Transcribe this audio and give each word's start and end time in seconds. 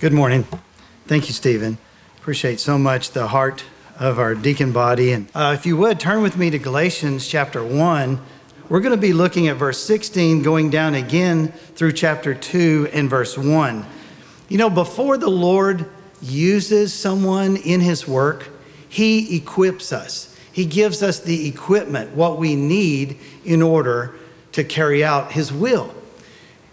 Good 0.00 0.14
morning. 0.14 0.46
Thank 1.08 1.28
you, 1.28 1.34
Stephen. 1.34 1.76
Appreciate 2.16 2.58
so 2.58 2.78
much 2.78 3.10
the 3.10 3.26
heart 3.26 3.64
of 3.98 4.18
our 4.18 4.34
deacon 4.34 4.72
body. 4.72 5.12
And 5.12 5.28
uh, 5.34 5.54
if 5.54 5.66
you 5.66 5.76
would, 5.76 6.00
turn 6.00 6.22
with 6.22 6.38
me 6.38 6.48
to 6.48 6.58
Galatians 6.58 7.28
chapter 7.28 7.62
1. 7.62 8.18
We're 8.70 8.80
going 8.80 8.94
to 8.94 9.00
be 9.00 9.12
looking 9.12 9.46
at 9.48 9.58
verse 9.58 9.78
16, 9.84 10.40
going 10.40 10.70
down 10.70 10.94
again 10.94 11.48
through 11.48 11.92
chapter 11.92 12.32
2 12.32 12.88
and 12.94 13.10
verse 13.10 13.36
1. 13.36 13.84
You 14.48 14.56
know, 14.56 14.70
before 14.70 15.18
the 15.18 15.28
Lord 15.28 15.84
uses 16.22 16.94
someone 16.94 17.58
in 17.58 17.80
his 17.80 18.08
work, 18.08 18.48
he 18.88 19.36
equips 19.36 19.92
us. 19.92 20.34
He 20.50 20.64
gives 20.64 21.02
us 21.02 21.20
the 21.20 21.46
equipment, 21.46 22.12
what 22.12 22.38
we 22.38 22.56
need 22.56 23.18
in 23.44 23.60
order 23.60 24.14
to 24.52 24.64
carry 24.64 25.04
out 25.04 25.32
his 25.32 25.52
will. 25.52 25.94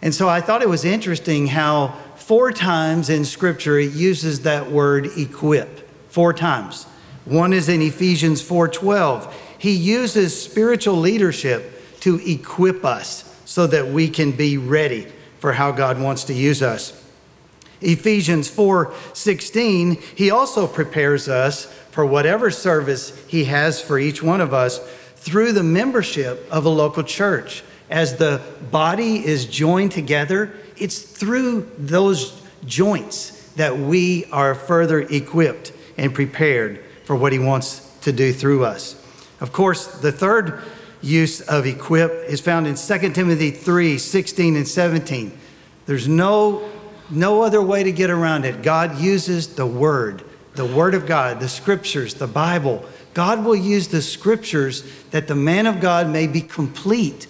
And 0.02 0.16
so 0.16 0.30
I 0.30 0.40
thought 0.40 0.62
it 0.62 0.70
was 0.70 0.86
interesting 0.86 1.48
how 1.48 1.98
four 2.18 2.52
times 2.52 3.10
in 3.10 3.26
Scripture 3.26 3.80
it 3.80 3.94
uses 3.94 4.42
that 4.42 4.72
word 4.72 5.08
equip. 5.18 5.90
Four 6.10 6.34
times. 6.34 6.86
One 7.26 7.54
is 7.54 7.70
in 7.70 7.82
Ephesians 7.82 8.42
4:12. 8.42 9.34
He 9.58 9.72
uses 9.72 10.40
spiritual 10.40 10.98
leadership 10.98 12.00
to 12.02 12.20
equip 12.30 12.86
us 12.86 13.24
so 13.46 13.68
that 13.68 13.90
we 13.90 14.10
can 14.10 14.32
be 14.32 14.58
ready 14.58 15.08
for 15.40 15.54
how 15.54 15.72
God 15.72 16.00
wants 16.00 16.24
to 16.26 16.34
use 16.34 16.62
us. 16.62 16.94
Ephesians 17.82 18.48
4:16, 18.50 19.98
he 20.16 20.32
also 20.32 20.68
prepares 20.68 21.28
us 21.28 21.68
for 21.92 22.06
whatever 22.06 22.50
service 22.50 23.14
he 23.28 23.46
has 23.46 23.82
for 23.82 24.00
each 24.00 24.24
one 24.24 24.42
of 24.42 24.54
us 24.54 24.80
through 25.16 25.52
the 25.52 25.64
membership 25.64 26.48
of 26.52 26.66
a 26.66 26.70
local 26.70 27.04
church. 27.04 27.64
As 27.90 28.16
the 28.16 28.42
body 28.72 29.26
is 29.26 29.46
joined 29.46 29.92
together, 29.92 30.54
it's 30.80 31.00
through 31.00 31.72
those 31.78 32.42
joints 32.66 33.32
that 33.56 33.78
we 33.78 34.26
are 34.32 34.56
further 34.56 35.02
equipped 35.02 35.74
and 35.98 36.14
prepared 36.14 36.84
for 37.06 37.16
what 37.16 37.32
He 37.32 37.40
wants 37.40 37.80
to 38.02 38.12
do 38.12 38.32
through 38.32 38.66
us. 38.66 39.02
Of 39.40 39.52
course, 39.52 39.88
the 40.00 40.12
third 40.12 40.64
use 41.02 41.42
of 41.42 41.66
equip 41.66 42.12
is 42.28 42.42
found 42.42 42.68
in 42.68 42.76
2 42.76 43.14
Timothy 43.14 43.52
3 43.52 43.98
16 43.98 44.56
and 44.56 44.68
17. 44.68 45.38
There's 45.86 46.08
no, 46.08 46.70
no 47.10 47.42
other 47.42 47.62
way 47.62 47.84
to 47.84 47.92
get 47.92 48.10
around 48.10 48.46
it. 48.46 48.62
God 48.62 49.00
uses 49.00 49.56
the 49.56 49.66
Word, 49.66 50.24
the 50.56 50.66
Word 50.66 50.94
of 50.94 51.06
God, 51.06 51.40
the 51.40 51.50
Scriptures, 51.50 52.16
the 52.16 52.28
Bible. 52.28 52.86
God 53.14 53.46
will 53.46 53.56
use 53.56 53.88
the 53.88 54.02
Scriptures 54.02 54.84
that 55.12 55.28
the 55.28 55.36
man 55.36 55.66
of 55.66 55.80
God 55.80 56.10
may 56.10 56.28
be 56.28 56.42
complete 56.42 57.28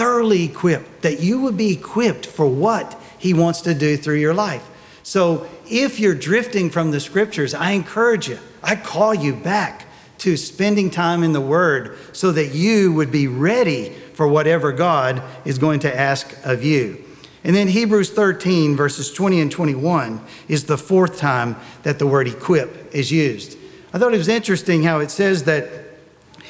thoroughly 0.00 0.44
equipped, 0.44 1.02
that 1.02 1.20
you 1.20 1.42
would 1.42 1.58
be 1.58 1.74
equipped 1.74 2.24
for 2.24 2.46
what 2.46 2.98
He 3.18 3.34
wants 3.34 3.60
to 3.60 3.74
do 3.74 3.98
through 3.98 4.14
your 4.14 4.32
life. 4.32 4.66
So 5.02 5.46
if 5.66 6.00
you're 6.00 6.14
drifting 6.14 6.70
from 6.70 6.90
the 6.90 7.00
scriptures, 7.00 7.52
I 7.52 7.72
encourage 7.72 8.26
you, 8.26 8.38
I 8.62 8.76
call 8.76 9.14
you 9.14 9.34
back 9.34 9.84
to 10.20 10.38
spending 10.38 10.88
time 10.88 11.22
in 11.22 11.34
the 11.34 11.40
Word 11.42 11.98
so 12.14 12.32
that 12.32 12.54
you 12.54 12.94
would 12.94 13.12
be 13.12 13.26
ready 13.26 13.90
for 14.14 14.26
whatever 14.26 14.72
God 14.72 15.22
is 15.44 15.58
going 15.58 15.80
to 15.80 15.94
ask 15.94 16.34
of 16.46 16.64
you. 16.64 17.04
And 17.44 17.54
then 17.54 17.68
Hebrews 17.68 18.08
13, 18.08 18.76
verses 18.76 19.12
20 19.12 19.38
and 19.38 19.52
21, 19.52 20.24
is 20.48 20.64
the 20.64 20.78
fourth 20.78 21.18
time 21.18 21.56
that 21.82 21.98
the 21.98 22.06
word 22.06 22.26
equip 22.26 22.94
is 22.94 23.12
used. 23.12 23.58
I 23.92 23.98
thought 23.98 24.14
it 24.14 24.18
was 24.18 24.28
interesting 24.28 24.82
how 24.82 25.00
it 25.00 25.10
says 25.10 25.44
that 25.44 25.68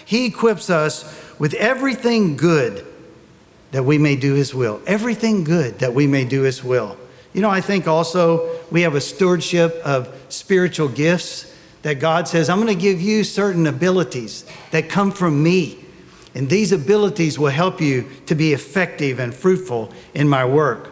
He 0.05 0.27
equips 0.27 0.71
us 0.71 1.35
with 1.41 1.55
everything 1.55 2.37
good 2.37 2.87
that 3.73 3.85
we 3.85 3.99
may 3.99 4.17
do 4.17 4.35
His 4.35 4.55
will. 4.55 4.81
Everything 4.87 5.45
good 5.45 5.79
that 5.79 5.95
we 5.95 6.07
may 6.07 6.25
do 6.25 6.43
His 6.43 6.63
will. 6.65 6.97
You 7.33 7.43
know, 7.43 7.51
I 7.51 7.61
think 7.61 7.87
also 7.87 8.61
we 8.71 8.83
have 8.83 8.95
a 8.95 9.01
stewardship 9.01 9.75
of 9.85 10.15
spiritual 10.29 10.89
gifts 10.89 11.55
that 11.83 11.95
God 11.95 12.29
says, 12.29 12.49
I'm 12.49 12.61
going 12.61 12.75
to 12.75 12.81
give 12.81 13.01
you 13.01 13.25
certain 13.25 13.67
abilities 13.67 14.45
that 14.71 14.89
come 14.89 15.11
from 15.13 15.43
me. 15.43 15.85
And 16.35 16.49
these 16.49 16.73
abilities 16.73 17.39
will 17.39 17.51
help 17.51 17.81
you 17.81 18.09
to 18.27 18.35
be 18.35 18.53
effective 18.53 19.19
and 19.19 19.35
fruitful 19.35 19.93
in 20.15 20.29
my 20.29 20.45
work. 20.45 20.91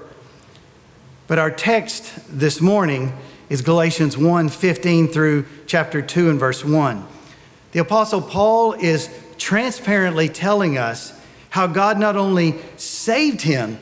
But 1.26 1.38
our 1.38 1.50
text 1.50 2.14
this 2.28 2.60
morning 2.60 3.12
is 3.48 3.62
Galatians 3.62 4.16
1 4.16 4.48
15 4.48 5.08
through 5.08 5.47
chapter 5.66 6.00
2 6.00 6.30
and 6.30 6.41
verse 6.41 6.64
1. 6.64 7.06
The 7.72 7.80
Apostle 7.80 8.22
Paul 8.22 8.72
is 8.72 9.10
transparently 9.36 10.28
telling 10.28 10.78
us 10.78 11.12
how 11.50 11.66
God 11.66 11.98
not 11.98 12.16
only 12.16 12.56
saved 12.76 13.42
him, 13.42 13.78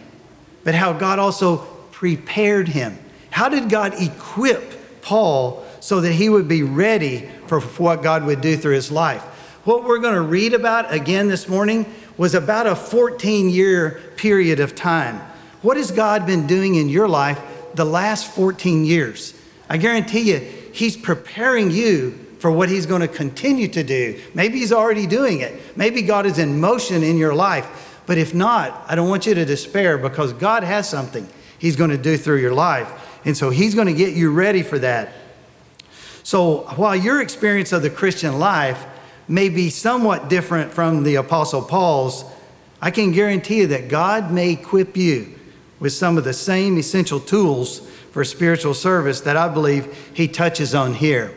but 0.65 0.75
how 0.75 0.93
God 0.93 1.19
also 1.19 1.59
prepared 1.93 2.69
him. 2.69 2.99
How 3.31 3.49
did 3.49 3.69
God 3.69 3.94
equip 4.00 5.03
Paul 5.03 5.65
so 5.81 6.00
that 6.00 6.12
he 6.12 6.28
would 6.28 6.49
be 6.49 6.62
ready 6.62 7.28
for 7.47 7.60
what 7.60 8.03
God 8.03 8.25
would 8.25 8.41
do 8.41 8.56
through 8.56 8.75
his 8.75 8.91
life? 8.91 9.22
What 9.65 9.84
we're 9.84 9.99
going 9.99 10.15
to 10.15 10.22
read 10.22 10.54
about 10.54 10.93
again 10.93 11.28
this 11.28 11.49
morning 11.49 11.93
was 12.16 12.34
about 12.34 12.66
a 12.66 12.77
14 12.77 13.50
year 13.50 14.00
period 14.16 14.60
of 14.60 14.75
time. 14.75 15.21
What 15.62 15.77
has 15.77 15.91
God 15.91 16.27
been 16.27 16.47
doing 16.47 16.77
in 16.77 16.88
your 16.88 17.09
life 17.09 17.41
the 17.75 17.84
last 17.84 18.33
14 18.34 18.84
years? 18.84 19.34
I 19.69 19.78
guarantee 19.78 20.33
you, 20.33 20.38
He's 20.72 20.97
preparing 20.97 21.71
you 21.71 22.25
for 22.38 22.50
what 22.50 22.69
he's 22.69 22.86
going 22.86 23.00
to 23.00 23.08
continue 23.08 23.69
to 23.69 23.82
do. 23.82 24.20
Maybe 24.34 24.58
he's 24.58 24.72
already 24.72 25.06
doing 25.06 25.41
it. 25.41 25.76
Maybe 25.76 26.02
God 26.02 26.26
is 26.26 26.38
in 26.38 26.60
motion 26.60 27.02
in 27.02 27.16
your 27.16 27.34
life. 27.34 28.00
But 28.06 28.19
if 28.19 28.34
not, 28.34 28.84
I 28.86 28.94
don't 28.94 29.08
want 29.08 29.26
you 29.26 29.34
to 29.34 29.44
despair 29.44 29.98
because 29.98 30.32
God 30.32 30.62
has 30.62 30.88
something 30.88 31.26
he's 31.58 31.76
going 31.76 31.91
to 31.91 31.98
do 31.98 32.16
through 32.16 32.41
your 32.41 32.54
life. 32.54 33.20
And 33.24 33.36
so 33.36 33.50
he's 33.50 33.74
going 33.74 33.88
to 33.88 33.94
get 33.94 34.14
you 34.14 34.30
ready 34.30 34.62
for 34.62 34.78
that. 34.78 35.12
So 36.22 36.62
while 36.76 36.94
your 36.94 37.20
experience 37.20 37.72
of 37.72 37.82
the 37.82 37.91
Christian 37.91 38.38
life 38.38 38.84
may 39.28 39.48
be 39.48 39.70
somewhat 39.70 40.28
different 40.28 40.72
from 40.72 41.03
the 41.03 41.16
Apostle 41.16 41.62
Paul's, 41.62 42.24
I 42.80 42.91
can 42.91 43.12
guarantee 43.12 43.58
you 43.58 43.66
that 43.68 43.88
God 43.88 44.30
may 44.30 44.53
equip 44.53 44.97
you 44.97 45.34
with 45.80 45.92
some 45.92 46.16
of 46.16 46.24
the 46.24 46.32
same 46.32 46.78
essential 46.78 47.20
tools 47.20 47.80
for 48.12 48.24
spiritual 48.24 48.74
service 48.74 49.20
that 49.22 49.36
I 49.36 49.48
believe 49.48 50.10
he 50.14 50.28
touches 50.28 50.74
on 50.74 50.94
here. 50.94 51.34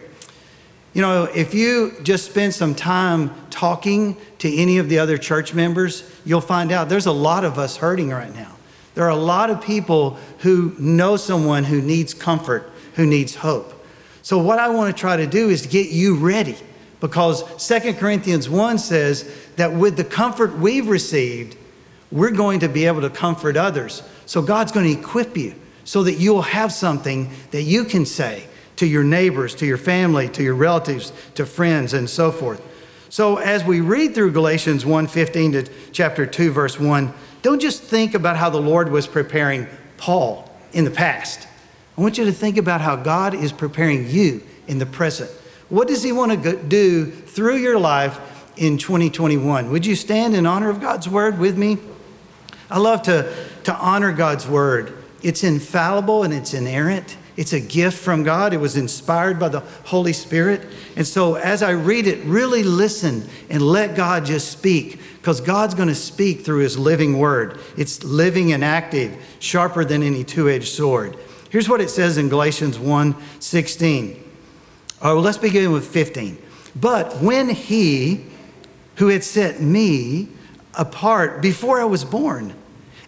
You 0.93 1.03
know, 1.03 1.23
if 1.25 1.53
you 1.53 1.93
just 2.01 2.25
spend 2.25 2.53
some 2.53 2.73
time 2.73 3.31
talking 3.51 4.17
to 4.39 4.53
any 4.53 4.79
of 4.79 4.89
the 4.89 4.97
other 4.97 5.17
church 5.17 5.53
members, 5.53 6.09
you'll 6.25 6.41
find 6.41 6.71
out 6.71 6.89
there's 6.89 7.05
a 7.05 7.11
lot 7.11 7.45
of 7.45 7.59
us 7.59 7.77
hurting 7.77 8.09
right 8.09 8.33
now. 8.33 8.55
There 8.95 9.05
are 9.05 9.11
a 9.11 9.15
lot 9.15 9.51
of 9.51 9.61
people 9.61 10.17
who 10.39 10.75
know 10.79 11.15
someone 11.15 11.63
who 11.63 11.81
needs 11.81 12.13
comfort, 12.13 12.71
who 12.95 13.05
needs 13.05 13.35
hope. 13.35 13.73
So, 14.23 14.39
what 14.39 14.59
I 14.59 14.69
want 14.69 14.95
to 14.95 14.99
try 14.99 15.15
to 15.15 15.27
do 15.27 15.49
is 15.49 15.67
get 15.67 15.89
you 15.89 16.15
ready 16.15 16.57
because 16.99 17.43
2 17.65 17.93
Corinthians 17.93 18.49
1 18.49 18.77
says 18.79 19.31
that 19.55 19.73
with 19.73 19.95
the 19.95 20.03
comfort 20.03 20.57
we've 20.57 20.87
received, 20.87 21.55
we're 22.11 22.31
going 22.31 22.59
to 22.61 22.67
be 22.67 22.85
able 22.87 23.01
to 23.01 23.09
comfort 23.09 23.55
others. 23.55 24.01
So, 24.25 24.41
God's 24.41 24.71
going 24.71 24.93
to 24.93 24.99
equip 24.99 25.37
you 25.37 25.53
so 25.83 26.03
that 26.03 26.15
you'll 26.15 26.41
have 26.41 26.73
something 26.73 27.29
that 27.51 27.63
you 27.63 27.83
can 27.83 28.05
say 28.05 28.48
to 28.79 28.85
your 28.85 29.03
neighbors, 29.03 29.53
to 29.55 29.65
your 29.65 29.77
family, 29.77 30.29
to 30.29 30.41
your 30.41 30.55
relatives, 30.55 31.11
to 31.35 31.45
friends, 31.45 31.93
and 31.93 32.09
so 32.09 32.31
forth. 32.31 32.61
So 33.09 33.35
as 33.35 33.65
we 33.65 33.81
read 33.81 34.15
through 34.15 34.31
Galatians 34.31 34.85
1:15 34.85 35.51
to 35.51 35.69
chapter 35.91 36.25
2 36.25 36.51
verse 36.51 36.79
1, 36.79 37.13
don't 37.41 37.59
just 37.59 37.83
think 37.83 38.13
about 38.13 38.37
how 38.37 38.49
the 38.49 38.61
Lord 38.61 38.89
was 38.89 39.05
preparing 39.05 39.67
Paul 39.97 40.49
in 40.71 40.85
the 40.85 40.91
past. 40.91 41.45
I 41.97 42.01
want 42.01 42.17
you 42.17 42.23
to 42.23 42.31
think 42.31 42.57
about 42.57 42.79
how 42.79 42.95
God 42.95 43.33
is 43.33 43.51
preparing 43.51 44.09
you 44.09 44.43
in 44.65 44.79
the 44.79 44.85
present. 44.85 45.29
What 45.67 45.89
does 45.89 46.01
he 46.01 46.13
want 46.13 46.41
to 46.41 46.55
do 46.55 47.05
through 47.05 47.57
your 47.57 47.77
life 47.77 48.17
in 48.55 48.77
2021? 48.77 49.71
Would 49.71 49.85
you 49.85 49.95
stand 49.95 50.35
in 50.35 50.45
honor 50.45 50.69
of 50.69 50.79
God's 50.79 51.09
word 51.09 51.37
with 51.37 51.57
me? 51.57 51.79
I 52.71 52.79
love 52.79 53.01
to, 53.03 53.29
to 53.65 53.75
honor 53.75 54.13
God's 54.13 54.47
word. 54.47 54.93
It's 55.21 55.43
infallible 55.43 56.23
and 56.23 56.33
it's 56.33 56.53
inerrant. 56.53 57.17
It's 57.39 57.53
a 57.53 57.61
gift 57.61 57.97
from 57.97 58.23
God. 58.23 58.51
It 58.51 58.57
was 58.57 58.75
inspired 58.75 59.39
by 59.39 59.47
the 59.47 59.61
Holy 59.85 60.11
Spirit. 60.11 60.61
And 60.97 61.07
so 61.07 61.35
as 61.35 61.63
I 61.63 61.69
read 61.69 62.05
it, 62.05 62.21
really 62.25 62.63
listen 62.63 63.29
and 63.49 63.61
let 63.61 63.95
God 63.95 64.25
just 64.25 64.51
speak 64.51 64.99
because 65.19 65.39
God's 65.39 65.73
going 65.73 65.87
to 65.87 65.95
speak 65.95 66.41
through 66.41 66.59
his 66.59 66.77
living 66.77 67.17
word. 67.17 67.57
It's 67.77 68.03
living 68.03 68.51
and 68.51 68.61
active, 68.61 69.17
sharper 69.39 69.85
than 69.85 70.03
any 70.03 70.25
two-edged 70.25 70.67
sword. 70.67 71.15
Here's 71.49 71.69
what 71.69 71.79
it 71.79 71.89
says 71.89 72.17
in 72.17 72.27
Galatians 72.27 72.77
1 72.77 73.15
16. 73.39 74.21
well, 75.01 75.21
let's 75.21 75.37
begin 75.37 75.71
with 75.71 75.87
15. 75.87 76.37
But 76.75 77.21
when 77.21 77.47
he 77.47 78.25
who 78.97 79.07
had 79.07 79.23
set 79.23 79.61
me 79.61 80.27
apart 80.73 81.41
before 81.41 81.79
I 81.79 81.85
was 81.85 82.03
born 82.03 82.53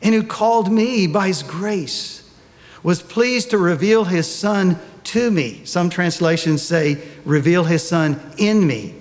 and 0.01 0.15
who 0.15 0.23
called 0.23 0.71
me 0.71 1.05
by 1.05 1.27
his 1.27 1.43
grace, 1.43 2.20
was 2.83 3.01
pleased 3.01 3.51
to 3.51 3.57
reveal 3.57 4.05
his 4.05 4.33
son 4.33 4.79
to 5.03 5.31
me. 5.31 5.61
Some 5.65 5.89
translations 5.89 6.61
say, 6.61 7.01
reveal 7.25 7.65
his 7.65 7.87
son 7.87 8.19
in 8.37 8.65
me, 8.65 8.95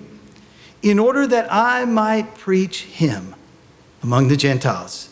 in 0.81 0.99
order 0.99 1.27
that 1.27 1.51
I 1.51 1.85
might 1.85 2.35
preach 2.35 2.83
him 2.83 3.35
among 4.03 4.27
the 4.27 4.37
Gentiles. 4.37 5.09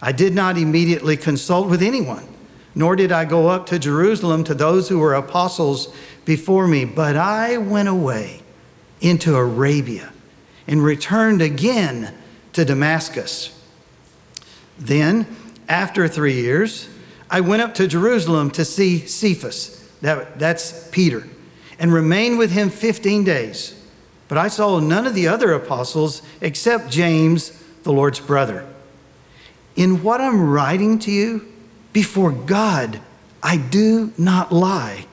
I 0.00 0.12
did 0.12 0.34
not 0.34 0.58
immediately 0.58 1.16
consult 1.16 1.68
with 1.68 1.82
anyone, 1.82 2.26
nor 2.74 2.96
did 2.96 3.12
I 3.12 3.24
go 3.24 3.48
up 3.48 3.66
to 3.66 3.78
Jerusalem 3.78 4.42
to 4.44 4.54
those 4.54 4.88
who 4.88 4.98
were 4.98 5.14
apostles 5.14 5.94
before 6.24 6.66
me, 6.66 6.84
but 6.84 7.16
I 7.16 7.58
went 7.58 7.88
away 7.88 8.42
into 9.00 9.36
Arabia 9.36 10.12
and 10.66 10.82
returned 10.82 11.42
again 11.42 12.14
to 12.52 12.64
Damascus. 12.64 13.58
Then, 14.78 15.26
after 15.68 16.08
three 16.08 16.40
years, 16.40 16.88
I 17.32 17.40
went 17.40 17.62
up 17.62 17.74
to 17.76 17.88
Jerusalem 17.88 18.50
to 18.50 18.64
see 18.64 19.06
Cephas, 19.06 19.90
that, 20.02 20.38
that's 20.38 20.86
Peter, 20.88 21.26
and 21.78 21.90
remained 21.90 22.38
with 22.38 22.50
him 22.50 22.68
15 22.68 23.24
days. 23.24 23.74
But 24.28 24.36
I 24.36 24.48
saw 24.48 24.80
none 24.80 25.06
of 25.06 25.14
the 25.14 25.28
other 25.28 25.52
apostles 25.54 26.20
except 26.42 26.90
James, 26.90 27.50
the 27.84 27.92
Lord's 27.92 28.20
brother. 28.20 28.66
In 29.76 30.02
what 30.02 30.20
I'm 30.20 30.50
writing 30.50 30.98
to 31.00 31.10
you, 31.10 31.50
before 31.94 32.32
God, 32.32 33.00
I 33.42 33.56
do 33.56 34.12
not 34.18 34.52
lie. 34.52 35.06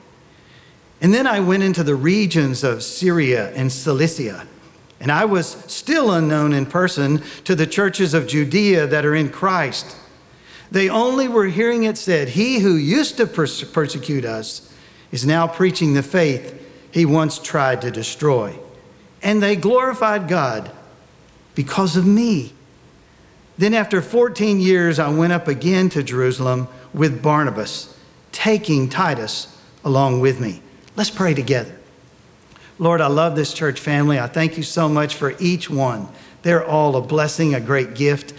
And 1.00 1.14
then 1.14 1.26
I 1.26 1.40
went 1.40 1.62
into 1.62 1.82
the 1.82 1.94
regions 1.94 2.62
of 2.62 2.82
Syria 2.82 3.50
and 3.54 3.72
Cilicia, 3.72 4.46
and 5.00 5.10
I 5.10 5.24
was 5.24 5.46
still 5.68 6.12
unknown 6.12 6.52
in 6.52 6.66
person 6.66 7.22
to 7.44 7.54
the 7.54 7.66
churches 7.66 8.12
of 8.12 8.26
Judea 8.26 8.86
that 8.88 9.06
are 9.06 9.14
in 9.14 9.30
Christ. 9.30 9.96
They 10.70 10.88
only 10.88 11.26
were 11.26 11.46
hearing 11.46 11.82
it 11.82 11.98
said, 11.98 12.30
He 12.30 12.60
who 12.60 12.74
used 12.74 13.16
to 13.16 13.26
perse- 13.26 13.64
persecute 13.64 14.24
us 14.24 14.72
is 15.10 15.26
now 15.26 15.46
preaching 15.46 15.94
the 15.94 16.02
faith 16.02 16.56
he 16.92 17.04
once 17.04 17.38
tried 17.38 17.82
to 17.82 17.90
destroy. 17.90 18.58
And 19.22 19.42
they 19.42 19.56
glorified 19.56 20.28
God 20.28 20.70
because 21.54 21.96
of 21.96 22.06
me. 22.06 22.52
Then, 23.58 23.74
after 23.74 24.00
14 24.00 24.60
years, 24.60 24.98
I 24.98 25.10
went 25.10 25.32
up 25.32 25.46
again 25.46 25.90
to 25.90 26.02
Jerusalem 26.02 26.68
with 26.94 27.22
Barnabas, 27.22 27.94
taking 28.32 28.88
Titus 28.88 29.58
along 29.84 30.20
with 30.20 30.40
me. 30.40 30.62
Let's 30.96 31.10
pray 31.10 31.34
together. 31.34 31.76
Lord, 32.78 33.02
I 33.02 33.08
love 33.08 33.36
this 33.36 33.52
church 33.52 33.78
family. 33.78 34.18
I 34.18 34.26
thank 34.26 34.56
you 34.56 34.62
so 34.62 34.88
much 34.88 35.14
for 35.14 35.34
each 35.38 35.68
one. 35.68 36.08
They're 36.42 36.64
all 36.64 36.96
a 36.96 37.02
blessing, 37.02 37.54
a 37.54 37.60
great 37.60 37.94
gift. 37.94 38.32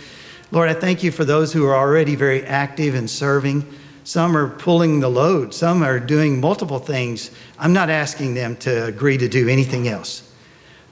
Lord, 0.52 0.68
I 0.68 0.74
thank 0.74 1.02
you 1.02 1.12
for 1.12 1.24
those 1.24 1.54
who 1.54 1.66
are 1.66 1.76
already 1.76 2.16
very 2.16 2.46
active 2.46 2.94
and 2.94 3.10
serving. 3.10 3.66
Some 4.04 4.36
are 4.36 4.50
pulling 4.50 5.00
the 5.00 5.10
load, 5.10 5.54
some 5.54 5.82
are 5.82 6.00
doing 6.00 6.42
multiple 6.42 6.80
things. 6.80 7.32
I'm 7.58 7.72
not 7.72 7.90
asking 7.90 8.34
them 8.34 8.58
to 8.58 8.86
agree 8.86 9.18
to 9.18 9.30
do 9.30 9.48
anything 9.48 9.88
else. 9.88 10.30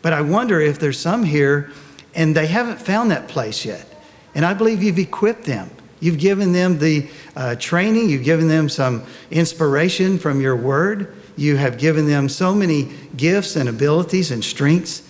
But 0.01 0.13
I 0.13 0.21
wonder 0.21 0.61
if 0.61 0.79
there's 0.79 0.99
some 0.99 1.23
here 1.23 1.71
and 2.15 2.35
they 2.35 2.47
haven't 2.47 2.79
found 2.79 3.11
that 3.11 3.27
place 3.27 3.65
yet. 3.65 3.85
And 4.33 4.45
I 4.45 4.53
believe 4.53 4.81
you've 4.81 4.99
equipped 4.99 5.43
them. 5.43 5.69
You've 5.99 6.19
given 6.19 6.53
them 6.53 6.79
the 6.79 7.09
uh, 7.35 7.55
training, 7.55 8.09
you've 8.09 8.23
given 8.23 8.47
them 8.47 8.69
some 8.69 9.03
inspiration 9.29 10.17
from 10.17 10.39
your 10.39 10.55
word. 10.55 11.13
You 11.35 11.57
have 11.57 11.77
given 11.77 12.07
them 12.07 12.29
so 12.29 12.55
many 12.55 12.93
gifts 13.17 13.57
and 13.57 13.67
abilities 13.67 14.31
and 14.31 14.43
strengths. 14.43 15.03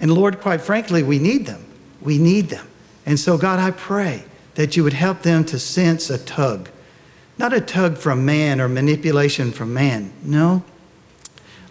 And 0.00 0.12
Lord, 0.12 0.40
quite 0.40 0.62
frankly, 0.62 1.02
we 1.02 1.18
need 1.18 1.44
them. 1.44 1.64
We 2.00 2.16
need 2.16 2.48
them. 2.48 2.66
And 3.06 3.18
so, 3.18 3.36
God, 3.36 3.58
I 3.58 3.70
pray 3.70 4.24
that 4.54 4.76
you 4.76 4.84
would 4.84 4.92
help 4.92 5.22
them 5.22 5.44
to 5.46 5.58
sense 5.58 6.10
a 6.10 6.18
tug, 6.18 6.68
not 7.38 7.52
a 7.52 7.60
tug 7.60 7.98
from 7.98 8.24
man 8.24 8.60
or 8.60 8.68
manipulation 8.68 9.52
from 9.52 9.74
man. 9.74 10.12
No. 10.22 10.64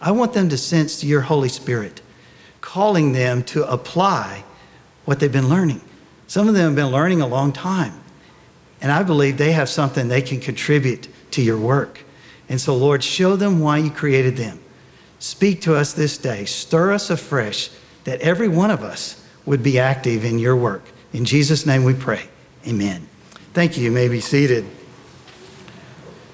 I 0.01 0.11
want 0.11 0.33
them 0.33 0.49
to 0.49 0.57
sense 0.57 1.03
your 1.03 1.21
Holy 1.21 1.49
Spirit 1.49 2.01
calling 2.61 3.11
them 3.11 3.43
to 3.43 3.69
apply 3.69 4.43
what 5.05 5.19
they've 5.19 5.31
been 5.31 5.49
learning. 5.49 5.81
Some 6.27 6.47
of 6.47 6.53
them 6.53 6.67
have 6.67 6.75
been 6.75 6.91
learning 6.91 7.21
a 7.21 7.27
long 7.27 7.51
time. 7.51 7.93
And 8.81 8.91
I 8.91 9.03
believe 9.03 9.37
they 9.37 9.51
have 9.51 9.69
something 9.69 10.07
they 10.07 10.21
can 10.21 10.39
contribute 10.39 11.07
to 11.31 11.41
your 11.41 11.57
work. 11.57 11.99
And 12.49 12.59
so, 12.59 12.75
Lord, 12.75 13.03
show 13.03 13.35
them 13.35 13.59
why 13.59 13.77
you 13.77 13.91
created 13.91 14.35
them. 14.35 14.59
Speak 15.19 15.61
to 15.61 15.75
us 15.75 15.93
this 15.93 16.17
day. 16.17 16.45
Stir 16.45 16.91
us 16.91 17.09
afresh 17.09 17.69
that 18.03 18.19
every 18.21 18.47
one 18.47 18.71
of 18.71 18.81
us 18.81 19.25
would 19.45 19.63
be 19.63 19.79
active 19.79 20.25
in 20.25 20.39
your 20.39 20.55
work. 20.55 20.83
In 21.13 21.25
Jesus' 21.25 21.65
name 21.67 21.83
we 21.83 21.93
pray. 21.93 22.27
Amen. 22.67 23.07
Thank 23.53 23.77
you. 23.77 23.83
You 23.83 23.91
may 23.91 24.07
be 24.07 24.19
seated. 24.19 24.65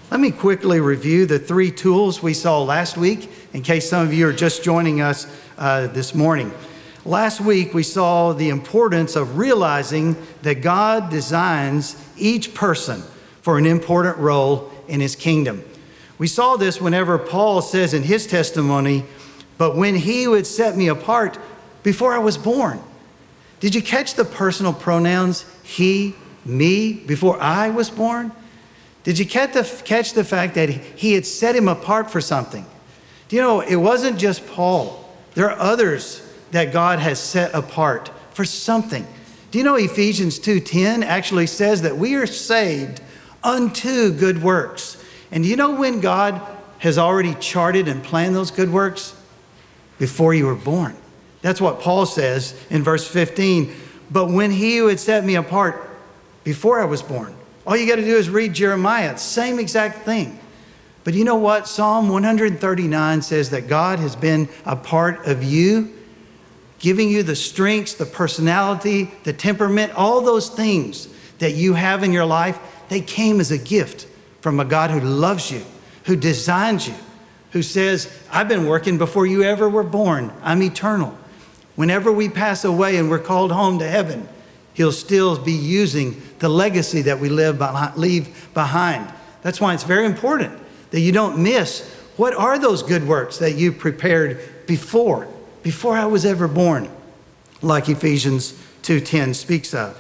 Let 0.10 0.22
me 0.22 0.32
quickly 0.32 0.80
review 0.80 1.26
the 1.26 1.38
three 1.38 1.70
tools 1.70 2.24
we 2.24 2.34
saw 2.34 2.64
last 2.64 2.98
week 2.98 3.30
in 3.54 3.62
case 3.62 3.90
some 3.90 4.08
of 4.08 4.14
you 4.14 4.26
are 4.28 4.34
just 4.34 4.64
joining 4.64 5.02
us 5.02 5.28
uh, 5.58 5.88
this 5.88 6.16
morning. 6.16 6.54
Last 7.04 7.42
week, 7.42 7.74
we 7.74 7.84
saw 7.84 8.32
the 8.32 8.50
importance 8.50 9.18
of 9.18 9.38
realizing 9.38 10.16
that 10.44 10.62
God 10.62 11.10
designs 11.10 12.02
each 12.18 12.54
person 12.54 13.02
for 13.42 13.58
an 13.58 13.66
important 13.66 14.18
role 14.18 14.72
in 14.88 15.02
his 15.02 15.16
kingdom. 15.16 15.64
We 16.18 16.28
saw 16.28 16.56
this 16.56 16.80
whenever 16.80 17.18
Paul 17.18 17.62
says 17.62 17.94
in 17.94 18.04
his 18.04 18.28
testimony, 18.28 19.06
but 19.58 19.76
when 19.76 19.96
he 19.96 20.28
would 20.28 20.48
set 20.48 20.78
me 20.78 20.88
apart 20.88 21.38
before 21.84 22.14
I 22.14 22.20
was 22.20 22.38
born. 22.38 22.80
Did 23.60 23.76
you 23.76 23.82
catch 23.82 24.16
the 24.16 24.26
personal 24.26 24.74
pronouns 24.74 25.46
he, 25.64 26.16
me, 26.46 26.94
before 26.94 27.40
I 27.42 27.70
was 27.70 27.90
born? 27.90 28.32
Did 29.04 29.20
you 29.20 29.26
catch 29.26 29.54
the, 29.54 29.82
catch 29.84 30.14
the 30.14 30.24
fact 30.24 30.56
that 30.56 30.70
he 30.70 31.14
had 31.14 31.26
set 31.26 31.56
him 31.56 31.68
apart 31.68 32.10
for 32.12 32.22
something? 32.22 32.66
Do 33.28 33.36
you 33.36 33.42
know, 33.42 33.62
it 33.62 33.76
wasn't 33.76 34.18
just 34.18 34.46
Paul, 34.48 35.10
there 35.36 35.50
are 35.50 35.60
others 35.60 36.22
that 36.52 36.74
God 36.74 37.00
has 37.00 37.20
set 37.20 37.54
apart 37.54 38.12
for 38.32 38.46
something. 38.46 39.06
Do 39.52 39.58
you 39.58 39.64
know 39.64 39.76
Ephesians 39.76 40.40
2:10 40.40 41.04
actually 41.04 41.48
says 41.48 41.82
that 41.82 41.98
we 41.98 42.16
are 42.16 42.28
saved 42.28 43.02
unto 43.44 44.12
good 44.12 44.44
works. 44.44 44.98
And 45.32 45.44
do 45.44 45.50
you 45.50 45.56
know 45.56 45.72
when 45.72 46.00
God 46.00 46.42
has 46.80 46.98
already 46.98 47.36
charted 47.36 47.88
and 47.88 48.04
planned 48.04 48.36
those 48.36 48.52
good 48.52 48.72
works? 48.72 49.14
Before 49.98 50.34
you 50.34 50.46
were 50.46 50.56
born. 50.56 50.96
That's 51.42 51.62
what 51.62 51.80
Paul 51.80 52.06
says 52.06 52.60
in 52.70 52.84
verse 52.84 53.08
15. 53.08 53.74
But 54.12 54.30
when 54.30 54.52
he 54.52 54.78
who 54.78 54.88
had 54.88 55.00
set 55.00 55.24
me 55.24 55.36
apart 55.36 55.90
before 56.44 56.82
I 56.82 56.86
was 56.86 57.02
born, 57.02 57.36
all 57.66 57.78
you 57.78 57.88
got 57.88 57.98
to 57.98 58.06
do 58.06 58.18
is 58.18 58.30
read 58.30 58.54
Jeremiah, 58.54 59.18
same 59.18 59.60
exact 59.60 60.06
thing. 60.06 60.40
But 61.04 61.14
you 61.14 61.24
know 61.24 61.36
what? 61.36 61.68
Psalm 61.68 62.10
139 62.10 63.22
says 63.22 63.52
that 63.52 63.68
God 63.68 64.00
has 64.00 64.16
been 64.16 64.50
a 64.66 64.76
part 64.76 65.28
of 65.28 65.44
you 65.44 65.94
giving 66.80 67.10
you 67.10 67.24
the 67.24 67.36
strengths, 67.36 67.94
the 67.94 68.06
personality, 68.06 69.12
the 69.24 69.34
temperament, 69.34 69.94
all 69.96 70.22
those 70.22 70.50
things 70.50 71.08
that 71.40 71.52
you 71.52 71.74
have 71.74 72.04
in 72.04 72.12
your 72.14 72.26
life, 72.26 72.58
they 72.90 73.02
came 73.02 73.40
as 73.40 73.52
a 73.52 73.58
gift 73.58 74.08
from 74.42 74.60
a 74.60 74.66
God 74.66 74.90
who 74.90 75.00
loves 75.00 75.52
you, 75.52 75.64
who 76.06 76.16
designed 76.16 76.88
you, 76.88 76.96
who 77.52 77.62
says, 77.62 78.12
I've 78.32 78.48
been 78.48 78.66
working 78.66 78.98
before 78.98 79.26
you 79.26 79.44
ever 79.44 79.70
were 79.70 79.84
born. 79.84 80.32
I'm 80.42 80.64
eternal. 80.64 81.18
Whenever 81.80 82.12
we 82.12 82.28
pass 82.28 82.66
away 82.66 82.98
and 82.98 83.10
we're 83.10 83.18
called 83.18 83.54
home 83.54 83.80
to 83.80 83.88
heaven, 83.88 84.28
He'll 84.74 84.92
still 84.92 85.42
be 85.42 85.54
using 85.54 86.22
the 86.40 86.50
legacy 86.50 87.04
that 87.04 87.22
we 87.22 87.30
live 87.30 87.58
behind, 87.58 87.96
leave 87.96 88.50
behind. 88.54 89.10
That's 89.44 89.62
why 89.62 89.74
it's 89.74 89.86
very 89.86 90.06
important 90.06 90.60
that 90.92 91.00
you 91.00 91.14
don't 91.14 91.42
miss 91.42 91.90
what 92.18 92.34
are 92.34 92.60
those 92.60 92.84
good 92.84 93.08
works 93.08 93.38
that 93.38 93.54
you 93.54 93.72
prepared 93.72 94.42
before 94.68 95.26
before 95.64 95.96
I 95.96 96.06
was 96.06 96.26
ever 96.26 96.50
born, 96.50 96.90
like 97.62 97.88
Ephesians 97.88 98.56
2:10 98.84 99.34
speaks 99.34 99.74
of. 99.74 99.98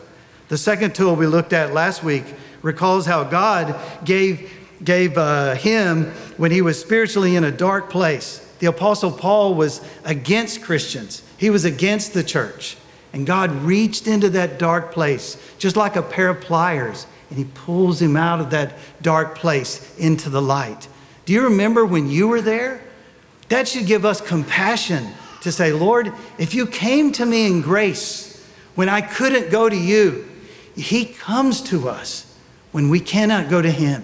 The 0.50 0.58
second 0.58 0.96
tool 0.96 1.16
we 1.16 1.28
looked 1.28 1.54
at 1.54 1.74
last 1.74 2.04
week 2.04 2.26
recalls 2.62 3.06
how 3.06 3.24
God 3.24 3.74
gave, 4.04 4.52
gave 4.84 5.18
uh, 5.18 5.56
him 5.56 6.12
when 6.36 6.52
he 6.52 6.62
was 6.62 6.78
spiritually 6.78 7.38
in 7.38 7.46
a 7.46 7.52
dark 7.52 7.90
place. 7.90 8.46
The 8.60 8.68
Apostle 8.68 9.12
Paul 9.12 9.54
was 9.54 9.80
against 10.04 10.62
Christians, 10.62 11.22
he 11.40 11.50
was 11.50 11.64
against 11.64 12.14
the 12.14 12.24
church. 12.24 12.76
And 13.14 13.26
God 13.26 13.52
reached 13.64 14.08
into 14.08 14.30
that 14.32 14.60
dark 14.60 14.92
place, 14.92 15.38
just 15.58 15.78
like 15.78 15.96
a 15.96 16.02
pair 16.02 16.28
of 16.28 16.42
pliers, 16.42 17.08
and 17.30 17.40
he 17.40 17.46
pulls 17.46 18.02
him 18.02 18.18
out 18.18 18.42
of 18.42 18.50
that 18.52 18.78
dark 19.02 19.36
place 19.36 19.98
into 19.98 20.30
the 20.30 20.42
light. 20.42 20.88
Do 21.26 21.34
you 21.34 21.44
remember 21.44 21.86
when 21.86 22.10
you 22.10 22.28
were 22.28 22.42
there? 22.42 22.82
That 23.48 23.68
should 23.68 23.86
give 23.86 24.04
us 24.04 24.20
compassion 24.20 25.08
to 25.42 25.52
say, 25.52 25.72
Lord, 25.72 26.12
if 26.38 26.54
you 26.54 26.68
came 26.68 27.14
to 27.14 27.26
me 27.26 27.48
in 27.48 27.62
grace 27.62 28.46
when 28.76 28.90
I 28.90 29.00
couldn't 29.00 29.50
go 29.50 29.70
to 29.70 29.78
you, 29.78 30.30
He 30.76 31.06
comes 31.06 31.62
to 31.64 31.88
us 31.88 32.38
when 32.74 32.90
we 32.90 33.00
cannot 33.00 33.50
go 33.50 33.62
to 33.62 33.72
Him. 33.72 34.04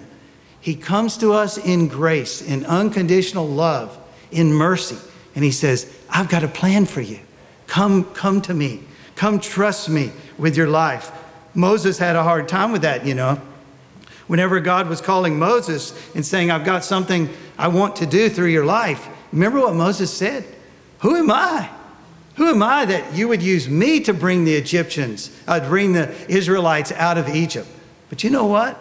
He 0.58 0.74
comes 0.74 1.18
to 1.18 1.34
us 1.34 1.58
in 1.58 1.88
grace, 1.88 2.40
in 2.40 2.64
unconditional 2.64 3.46
love, 3.46 3.96
in 4.30 4.54
mercy. 4.54 4.96
And 5.34 5.44
He 5.44 5.52
says, 5.52 5.94
I've 6.08 6.30
got 6.30 6.42
a 6.42 6.48
plan 6.48 6.86
for 6.86 7.02
you. 7.02 7.20
Come, 7.66 8.04
come 8.14 8.40
to 8.42 8.54
me. 8.54 8.82
Come 9.14 9.40
trust 9.40 9.88
me 9.88 10.12
with 10.38 10.56
your 10.56 10.68
life. 10.68 11.10
Moses 11.54 11.98
had 11.98 12.16
a 12.16 12.22
hard 12.22 12.48
time 12.48 12.70
with 12.72 12.82
that, 12.82 13.06
you 13.06 13.14
know. 13.14 13.40
Whenever 14.26 14.60
God 14.60 14.88
was 14.88 15.00
calling 15.00 15.38
Moses 15.38 15.94
and 16.14 16.24
saying, 16.24 16.50
I've 16.50 16.64
got 16.64 16.84
something 16.84 17.30
I 17.58 17.68
want 17.68 17.96
to 17.96 18.06
do 18.06 18.28
through 18.28 18.48
your 18.48 18.64
life, 18.64 19.08
remember 19.32 19.60
what 19.60 19.74
Moses 19.74 20.12
said? 20.12 20.44
Who 21.00 21.16
am 21.16 21.30
I? 21.30 21.70
Who 22.36 22.50
am 22.50 22.62
I 22.62 22.84
that 22.84 23.14
you 23.14 23.28
would 23.28 23.42
use 23.42 23.68
me 23.68 24.00
to 24.00 24.12
bring 24.12 24.44
the 24.44 24.54
Egyptians, 24.54 25.34
uh, 25.46 25.66
bring 25.66 25.92
the 25.92 26.14
Israelites 26.30 26.92
out 26.92 27.16
of 27.16 27.28
Egypt? 27.28 27.68
But 28.10 28.22
you 28.22 28.30
know 28.30 28.46
what? 28.46 28.78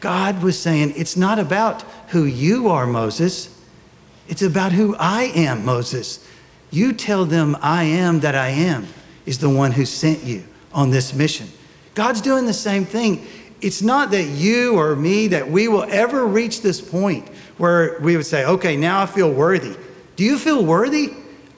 God 0.00 0.42
was 0.42 0.58
saying, 0.58 0.92
It's 0.96 1.16
not 1.16 1.38
about 1.38 1.82
who 2.08 2.24
you 2.24 2.68
are, 2.68 2.86
Moses. 2.86 3.54
It's 4.28 4.42
about 4.42 4.72
who 4.72 4.94
I 4.96 5.24
am, 5.34 5.64
Moses. 5.64 6.27
You 6.70 6.92
tell 6.92 7.24
them 7.24 7.56
I 7.60 7.84
am 7.84 8.20
that 8.20 8.34
I 8.34 8.48
am 8.48 8.86
is 9.26 9.38
the 9.38 9.50
one 9.50 9.72
who 9.72 9.84
sent 9.84 10.24
you 10.24 10.44
on 10.72 10.90
this 10.90 11.14
mission. 11.14 11.48
God's 11.94 12.20
doing 12.20 12.46
the 12.46 12.52
same 12.52 12.84
thing. 12.84 13.26
It's 13.60 13.82
not 13.82 14.10
that 14.12 14.24
you 14.24 14.78
or 14.78 14.94
me 14.94 15.28
that 15.28 15.50
we 15.50 15.68
will 15.68 15.84
ever 15.88 16.26
reach 16.26 16.62
this 16.62 16.80
point 16.80 17.28
where 17.56 17.98
we 18.00 18.16
would 18.16 18.26
say, 18.26 18.44
okay, 18.44 18.76
now 18.76 19.02
I 19.02 19.06
feel 19.06 19.32
worthy. 19.32 19.76
Do 20.16 20.24
you 20.24 20.38
feel 20.38 20.64
worthy? 20.64 21.12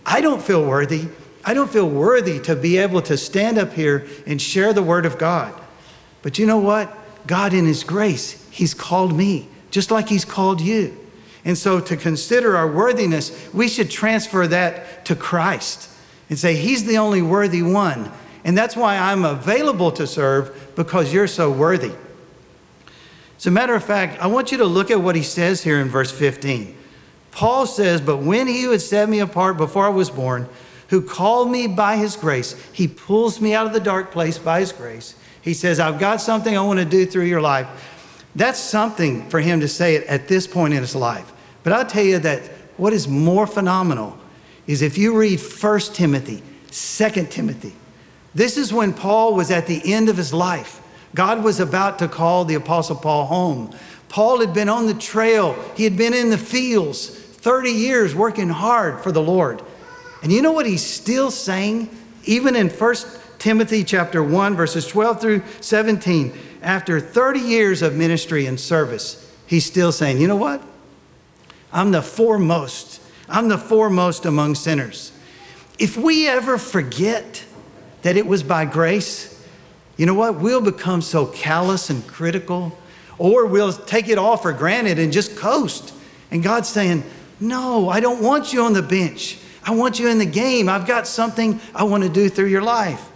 I 0.07 0.21
don't 0.21 0.43
feel 0.43 0.65
worthy. 0.65 1.09
I 1.45 1.55
don't 1.55 1.71
feel 1.71 1.89
worthy 1.89 2.41
to 2.41 2.57
be 2.57 2.79
able 2.79 3.03
to 3.03 3.17
stand 3.17 3.59
up 3.59 3.73
here 3.73 4.07
and 4.27 4.41
share 4.41 4.73
the 4.73 4.83
word 4.83 5.07
of 5.07 5.19
God. 5.19 5.59
But 6.23 6.39
you 6.39 6.47
know 6.47 6.59
what? 6.59 6.95
God, 7.27 7.53
in 7.53 7.67
His 7.67 7.85
grace, 7.85 8.47
He's 8.51 8.75
called 8.75 9.17
me, 9.17 9.49
just 9.71 9.91
like 9.91 10.09
He's 10.09 10.25
called 10.25 10.61
you. 10.61 10.97
And 11.45 11.57
so, 11.57 11.81
to 11.81 11.97
consider 11.97 12.57
our 12.57 12.71
worthiness, 12.71 13.53
we 13.53 13.69
should 13.69 13.91
transfer 13.91 14.47
that 14.47 15.05
to 15.07 15.17
Christ 15.17 15.89
and 16.29 16.39
say, 16.39 16.55
He's 16.55 16.85
the 16.85 16.99
only 16.99 17.23
worthy 17.23 17.63
one. 17.63 18.13
And 18.45 18.57
that's 18.57 18.77
why 18.77 18.97
I'm 18.97 19.25
available 19.25 19.93
to 19.93 20.07
serve 20.07 20.73
because 20.77 21.13
you're 21.13 21.27
so 21.27 21.51
worthy. 21.51 21.93
As 23.37 23.47
a 23.47 23.51
matter 23.51 23.75
of 23.75 23.85
fact, 23.85 24.21
I 24.21 24.27
want 24.27 24.53
you 24.53 24.59
to 24.59 24.67
look 24.67 24.91
at 24.91 25.01
what 25.01 25.17
he 25.17 25.23
says 25.23 25.63
here 25.63 25.81
in 25.81 25.89
verse 25.89 26.13
15. 26.13 26.77
Paul 27.31 27.67
says, 27.67 28.01
But 28.01 28.19
when 28.19 28.47
he 28.47 28.63
who 28.63 28.71
had 28.71 28.83
set 28.83 29.09
me 29.09 29.21
apart 29.21 29.57
before 29.57 29.87
I 29.87 29.91
was 29.91 30.11
born, 30.11 30.49
who 30.89 31.01
called 31.01 31.51
me 31.51 31.67
by 31.67 31.97
his 31.97 32.17
grace, 32.17 32.55
he 32.73 32.89
pulls 32.89 33.41
me 33.41 33.55
out 33.55 33.67
of 33.67 33.73
the 33.73 33.81
dark 33.81 34.11
place 34.11 34.39
by 34.39 34.61
his 34.61 34.73
grace. 34.73 35.15
He 35.41 35.55
says, 35.55 35.81
I've 35.81 35.99
got 35.99 36.21
something 36.21 36.57
I 36.57 36.61
want 36.61 36.81
to 36.81 36.85
do 36.85 37.07
through 37.07 37.25
your 37.25 37.41
life. 37.41 37.67
That's 38.35 38.61
something 38.61 39.29
for 39.29 39.41
him 39.41 39.61
to 39.61 39.69
say 39.69 39.97
it 39.97 40.07
at 40.07 40.29
this 40.29 40.47
point 40.47 40.75
in 40.75 40.81
his 40.81 40.95
life. 40.95 41.33
But 41.63 41.73
I'll 41.73 41.87
tell 41.87 42.05
you 42.05 42.19
that 42.21 42.43
what 42.77 42.93
is 42.93 43.09
more 43.09 43.47
phenomenal 43.47 44.17
is 44.67 44.83
if 44.83 44.97
you 44.97 45.19
read 45.19 45.41
1 45.41 45.81
Timothy, 45.93 46.43
2 46.71 47.27
Timothy, 47.27 47.75
this 48.35 48.57
is 48.57 48.73
when 48.73 48.93
Paul 48.93 49.35
was 49.35 49.51
at 49.51 49.67
the 49.67 49.93
end 49.93 50.09
of 50.09 50.17
his 50.17 50.33
life. 50.33 50.81
God 51.15 51.43
was 51.43 51.59
about 51.59 51.99
to 51.99 52.09
call 52.09 52.45
the 52.45 52.55
Apostle 52.55 52.97
Paul 52.97 53.27
home. 53.27 53.75
Paul 54.09 54.41
had 54.41 54.55
been 54.55 54.69
on 54.69 54.87
the 54.87 54.95
trail, 54.95 55.57
he 55.77 55.85
had 55.85 55.97
been 55.97 56.15
in 56.15 56.31
the 56.31 56.39
fields 56.39 57.09
30 57.09 57.71
years 57.71 58.15
working 58.15 58.49
hard 58.49 59.01
for 59.01 59.13
the 59.13 59.23
Lord. 59.23 59.63
And 60.23 60.31
you 60.31 60.43
know 60.43 60.53
what 60.53 60.67
he's 60.67 60.85
still 60.85 61.31
saying? 61.31 61.89
Even 62.25 62.55
in 62.55 62.69
1 62.69 62.95
Timothy 63.39 63.83
chapter 63.83 64.23
1 64.23 64.55
verses 64.55 64.87
12 64.87 65.21
through 65.21 65.43
17, 65.61 66.33
after 66.63 67.01
30 67.01 67.41
years 67.41 67.83
of 67.83 67.95
ministry 67.95 68.47
and 68.47 68.59
service, 68.59 69.31
he's 69.47 69.65
still 69.65 69.93
saying, 69.93 70.19
"You 70.19 70.29
know 70.29 70.37
what? 70.37 70.63
I'm 71.73 71.91
the 71.91 72.03
foremost. 72.03 73.01
I'm 73.29 73.49
the 73.49 73.59
foremost 73.59 74.27
among 74.27 74.55
sinners." 74.55 75.13
If 75.79 75.97
we 75.97 76.29
ever 76.29 76.59
forget 76.59 77.45
that 78.03 78.17
it 78.17 78.27
was 78.27 78.43
by 78.43 78.67
grace, 78.67 79.31
you 79.97 80.07
know 80.07 80.15
what? 80.15 80.41
We'll 80.41 80.61
become 80.61 81.03
so 81.03 81.27
callous 81.27 81.91
and 81.91 82.07
critical, 82.07 82.77
or 83.19 83.47
we'll 83.47 83.73
take 83.73 84.09
it 84.09 84.17
all 84.17 84.37
for 84.37 84.53
granted 84.53 84.99
and 84.99 85.13
just 85.13 85.37
coast. 85.37 85.93
And 86.31 86.43
God's 86.43 86.69
saying, 86.69 87.05
No, 87.39 87.89
I 87.89 88.01
don't 88.01 88.23
want 88.23 88.53
you 88.53 88.63
on 88.63 88.73
the 88.73 88.83
bench. 88.83 89.39
I 89.65 89.75
want 89.75 89.99
you 89.99 90.09
in 90.09 90.19
the 90.19 90.27
game. 90.27 90.69
I've 90.69 90.87
got 90.87 91.07
something 91.07 91.61
I 91.75 91.85
want 91.85 92.03
to 92.03 92.09
do 92.09 92.29
through 92.29 92.47
your 92.47 92.63
life. 92.63 93.11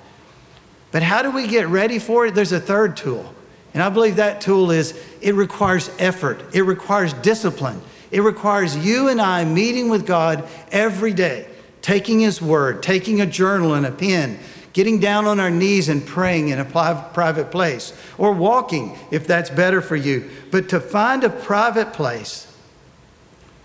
But 0.93 1.03
how 1.03 1.23
do 1.23 1.31
we 1.31 1.47
get 1.47 1.69
ready 1.69 1.99
for 1.99 2.27
it? 2.27 2.35
There's 2.35 2.53
a 2.53 2.61
third 2.61 2.97
tool. 2.97 3.34
And 3.75 3.83
I 3.83 3.90
believe 3.90 4.16
that 4.16 4.40
tool 4.40 4.71
is 4.71 4.99
it 5.21 5.35
requires 5.35 5.90
effort, 5.99 6.54
it 6.54 6.62
requires 6.62 7.12
discipline, 7.12 7.83
it 8.11 8.21
requires 8.21 8.76
you 8.76 9.09
and 9.09 9.21
I 9.21 9.45
meeting 9.45 9.90
with 9.90 10.07
God 10.07 10.49
every 10.71 11.12
day, 11.12 11.49
taking 11.83 12.21
His 12.21 12.40
word, 12.40 12.83
taking 12.83 13.21
a 13.21 13.26
journal 13.26 13.75
and 13.75 13.85
a 13.85 13.90
pen, 13.90 14.38
getting 14.73 15.00
down 15.00 15.26
on 15.26 15.40
our 15.40 15.50
knees 15.50 15.88
and 15.88 16.07
praying 16.07 16.49
in 16.49 16.61
a 16.61 16.64
private 16.64 17.50
place, 17.50 17.93
or 18.16 18.33
walking 18.33 18.97
if 19.11 19.26
that's 19.26 19.50
better 19.50 19.81
for 19.81 19.97
you. 19.97 20.31
But 20.52 20.69
to 20.69 20.81
find 20.81 21.25
a 21.25 21.31
private 21.31 21.93
place. 21.93 22.52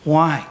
Why? 0.04 0.48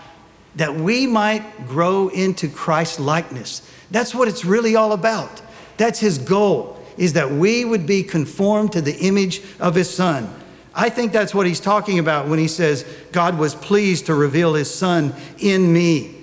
That 0.56 0.76
we 0.76 1.06
might 1.06 1.66
grow 1.66 2.08
into 2.08 2.48
Christ 2.48 3.00
likeness. 3.00 3.68
That's 3.90 4.14
what 4.14 4.28
it's 4.28 4.44
really 4.44 4.76
all 4.76 4.92
about. 4.92 5.42
That's 5.78 6.00
his 6.00 6.18
goal, 6.18 6.77
is 6.98 7.14
that 7.14 7.30
we 7.30 7.64
would 7.64 7.86
be 7.86 8.02
conformed 8.02 8.72
to 8.72 8.82
the 8.82 8.96
image 8.98 9.40
of 9.58 9.74
his 9.74 9.88
son. 9.88 10.34
I 10.74 10.90
think 10.90 11.12
that's 11.12 11.34
what 11.34 11.46
he's 11.46 11.60
talking 11.60 11.98
about 11.98 12.28
when 12.28 12.38
he 12.38 12.48
says, 12.48 12.84
God 13.10 13.38
was 13.38 13.54
pleased 13.54 14.06
to 14.06 14.14
reveal 14.14 14.54
his 14.54 14.72
son 14.72 15.14
in 15.38 15.72
me. 15.72 16.14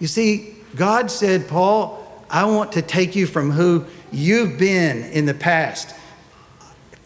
You 0.00 0.08
see, 0.08 0.56
God 0.74 1.10
said, 1.10 1.48
Paul, 1.48 2.04
I 2.28 2.44
want 2.46 2.72
to 2.72 2.82
take 2.82 3.14
you 3.14 3.26
from 3.26 3.50
who 3.50 3.86
you've 4.10 4.58
been 4.58 5.04
in 5.04 5.26
the 5.26 5.34
past, 5.34 5.94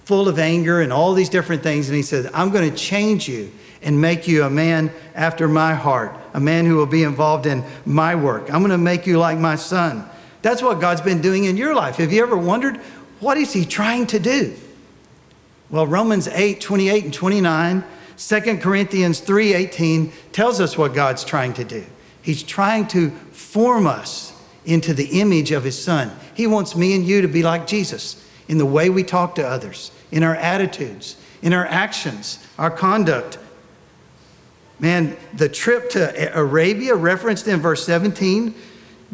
full 0.05 0.29
of 0.29 0.39
anger 0.39 0.81
and 0.81 0.93
all 0.93 1.13
these 1.13 1.29
different 1.29 1.63
things. 1.63 1.89
And 1.89 1.97
he 1.97 2.03
said, 2.03 2.31
I'm 2.33 2.51
going 2.51 2.69
to 2.69 2.77
change 2.77 3.29
you 3.29 3.53
and 3.83 4.01
make 4.01 4.27
you 4.27 4.43
a 4.45 4.51
man 4.51 4.91
after 5.15 5.47
my 5.47 5.75
heart, 5.75 6.19
a 6.35 6.41
man 6.41 6.67
who 6.67 6.77
will 6.77 6.87
be 6.87 7.03
involved 7.03 7.47
in 7.47 7.63
my 7.85 8.15
work. 8.15 8.53
I'm 8.53 8.61
going 8.61 8.71
to 8.71 8.79
make 8.79 9.07
you 9.07 9.19
like 9.19 9.39
my 9.39 9.55
son. 9.55 10.09
That's 10.43 10.63
what 10.63 10.81
God's 10.81 11.01
been 11.01 11.21
doing 11.21 11.45
in 11.45 11.57
your 11.57 11.75
life. 11.75 11.97
Have 11.97 12.13
you 12.13 12.23
ever 12.23 12.37
wondered, 12.37 12.81
what 13.21 13.37
is 13.37 13.53
he 13.53 13.65
trying 13.65 14.07
to 14.09 14.19
do? 14.19 14.57
Well, 15.71 15.87
Romans 15.87 16.29
8, 16.29 16.61
28 16.61 17.05
and 17.05 17.15
29, 17.15 17.85
2 18.17 18.59
Corinthians 18.59 19.21
3, 19.21 19.55
18 19.55 20.13
tells 20.33 20.61
us 20.61 20.79
what 20.79 20.95
God's 20.95 21.25
trying 21.25 21.53
to 21.55 21.65
do. 21.65 21.85
He's 22.23 22.43
trying 22.43 22.87
to 22.89 23.11
form 23.11 23.87
us 23.87 24.33
into 24.65 24.93
the 24.93 25.21
image 25.21 25.51
of 25.51 25.65
his 25.65 25.83
son. 25.83 26.11
He 26.35 26.47
wants 26.47 26.75
me 26.75 26.95
and 26.95 27.05
you 27.05 27.23
to 27.23 27.29
be 27.29 27.43
like 27.43 27.67
Jesus 27.67 28.25
in 28.49 28.59
the 28.59 28.67
way 28.67 28.91
we 28.91 29.05
talk 29.05 29.35
to 29.37 29.47
others, 29.47 29.91
in 30.11 30.23
our 30.23 30.35
attitudes, 30.35 31.17
in 31.43 31.53
our 31.53 31.67
actions, 31.67 32.45
our 32.59 32.71
conduct. 32.71 33.39
Man, 34.81 35.17
the 35.35 35.49
trip 35.49 35.91
to 35.91 36.39
Arabia, 36.39 36.95
referenced 36.95 37.47
in 37.47 37.61
verse 37.61 37.85
17, 37.85 38.55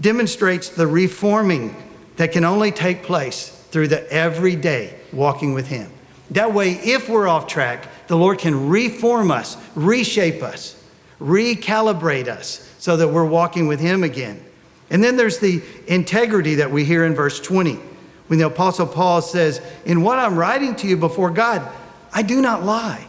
demonstrates 0.00 0.68
the 0.68 0.87
reforming 0.87 1.75
that 2.16 2.32
can 2.32 2.44
only 2.44 2.70
take 2.70 3.02
place 3.02 3.53
through 3.75 3.88
the 3.88 4.09
everyday 4.12 4.95
walking 5.12 5.52
with 5.52 5.66
Him. 5.66 5.90
That 6.31 6.54
way, 6.54 6.75
if 6.75 7.09
we're 7.09 7.26
off 7.26 7.49
track, 7.49 7.88
the 8.07 8.16
Lord 8.16 8.38
can 8.38 8.69
reform 8.69 9.33
us, 9.33 9.57
reshape 9.75 10.45
us, 10.45 10.81
recalibrate 11.19 12.28
us 12.28 12.73
so 12.78 12.97
that 12.97 13.09
we're 13.09 13.25
walking 13.25 13.66
with 13.66 13.81
Him 13.81 14.04
again. 14.04 14.45
And 14.90 15.02
then 15.02 15.16
there's 15.16 15.40
the 15.40 15.61
integrity 15.88 16.54
that 16.54 16.71
we 16.71 16.85
hear 16.85 17.04
in 17.04 17.16
verse 17.16 17.40
20 17.40 17.81
when 18.28 18.38
the 18.38 18.47
Apostle 18.47 18.87
Paul 18.87 19.21
says, 19.21 19.61
In 19.85 20.02
what 20.02 20.21
I'm 20.21 20.38
writing 20.38 20.76
to 20.76 20.87
you 20.87 20.97
before 20.97 21.31
God, 21.33 21.69
I 22.12 22.23
do 22.23 22.40
not 22.40 22.62
lie. 22.62 23.04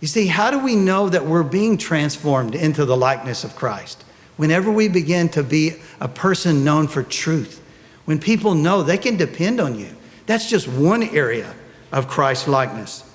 You 0.00 0.08
see, 0.08 0.26
how 0.26 0.50
do 0.50 0.58
we 0.58 0.74
know 0.74 1.10
that 1.10 1.26
we're 1.26 1.44
being 1.44 1.78
transformed 1.78 2.56
into 2.56 2.84
the 2.84 2.96
likeness 2.96 3.44
of 3.44 3.54
Christ? 3.54 4.02
Whenever 4.36 4.68
we 4.68 4.88
begin 4.88 5.28
to 5.28 5.44
be 5.44 5.74
a 6.00 6.08
person 6.08 6.64
known 6.64 6.88
for 6.88 7.04
truth, 7.04 7.61
when 8.04 8.18
people 8.18 8.54
know 8.54 8.82
they 8.82 8.98
can 8.98 9.16
depend 9.16 9.60
on 9.60 9.78
you, 9.78 9.88
that's 10.26 10.48
just 10.48 10.68
one 10.68 11.02
area 11.02 11.54
of 11.90 12.08
Christ 12.08 12.48
likeness. 12.48 13.08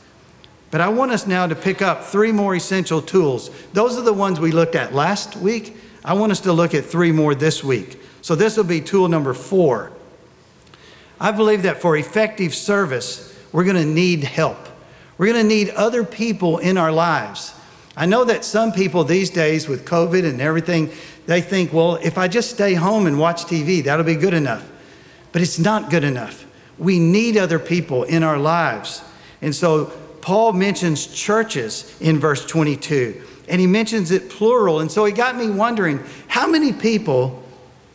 But 0.70 0.82
I 0.82 0.90
want 0.90 1.12
us 1.12 1.26
now 1.26 1.48
to 1.48 1.56
pick 1.56 1.82
up 1.82 2.04
three 2.04 2.32
more 2.32 2.56
essential 2.56 3.02
tools. 3.02 3.50
Those 3.74 3.98
are 3.98 4.02
the 4.02 4.14
ones 4.14 4.40
we 4.40 4.52
looked 4.52 4.76
at 4.76 4.94
last 4.94 5.36
week 5.36 5.76
I 6.08 6.14
want 6.14 6.32
us 6.32 6.40
to 6.42 6.54
look 6.54 6.74
at 6.74 6.86
three 6.86 7.12
more 7.12 7.36
this 7.36 7.66
week. 7.66 8.00
So 8.22 8.34
this 8.34 8.56
will 8.56 8.64
be 8.64 8.80
tool 8.80 9.10
number 9.10 9.34
four. 9.34 9.92
I 11.20 11.32
believe 11.32 11.64
that 11.64 11.82
for 11.82 11.98
effective 11.98 12.56
service, 12.56 13.38
we're 13.52 13.66
going 13.66 13.76
to 13.76 13.86
need 13.86 14.24
help. 14.24 14.58
We're 15.18 15.34
going 15.34 15.42
to 15.42 15.48
need 15.48 15.70
other 15.72 16.06
people 16.06 16.60
in 16.60 16.78
our 16.78 16.94
lives. 16.94 17.54
I 17.98 18.06
know 18.06 18.24
that 18.24 18.46
some 18.46 18.72
people 18.72 19.04
these 19.04 19.30
days 19.30 19.68
with 19.68 19.84
COVID 19.84 20.24
and 20.24 20.40
everything, 20.40 20.92
they 21.26 21.42
think, 21.42 21.74
well, 21.74 21.96
if 21.96 22.18
I 22.18 22.30
just 22.30 22.52
stay 22.52 22.76
home 22.76 23.06
and 23.06 23.20
watch 23.20 23.44
TV, 23.44 23.84
that'll 23.84 24.06
be 24.06 24.16
good 24.16 24.34
enough. 24.34 24.66
But 25.32 25.42
it's 25.42 25.60
not 25.60 25.90
good 25.90 26.04
enough. 26.04 26.46
We 26.78 27.00
need 27.00 27.38
other 27.38 27.60
people 27.60 28.04
in 28.04 28.24
our 28.24 28.38
lives. 28.38 29.02
And 29.42 29.56
so 29.56 29.86
Paul 30.22 30.54
mentions 30.54 31.08
churches 31.08 31.96
in 32.00 32.20
verse 32.20 32.46
22 32.46 33.24
and 33.48 33.62
he 33.62 33.68
mentions 33.68 34.12
it 34.12 34.30
plural. 34.30 34.80
And 34.80 34.92
so 34.92 35.06
it 35.06 35.16
got 35.16 35.36
me 35.36 35.50
wondering 35.50 36.04
how 36.28 36.48
many 36.48 36.74
people 36.74 37.44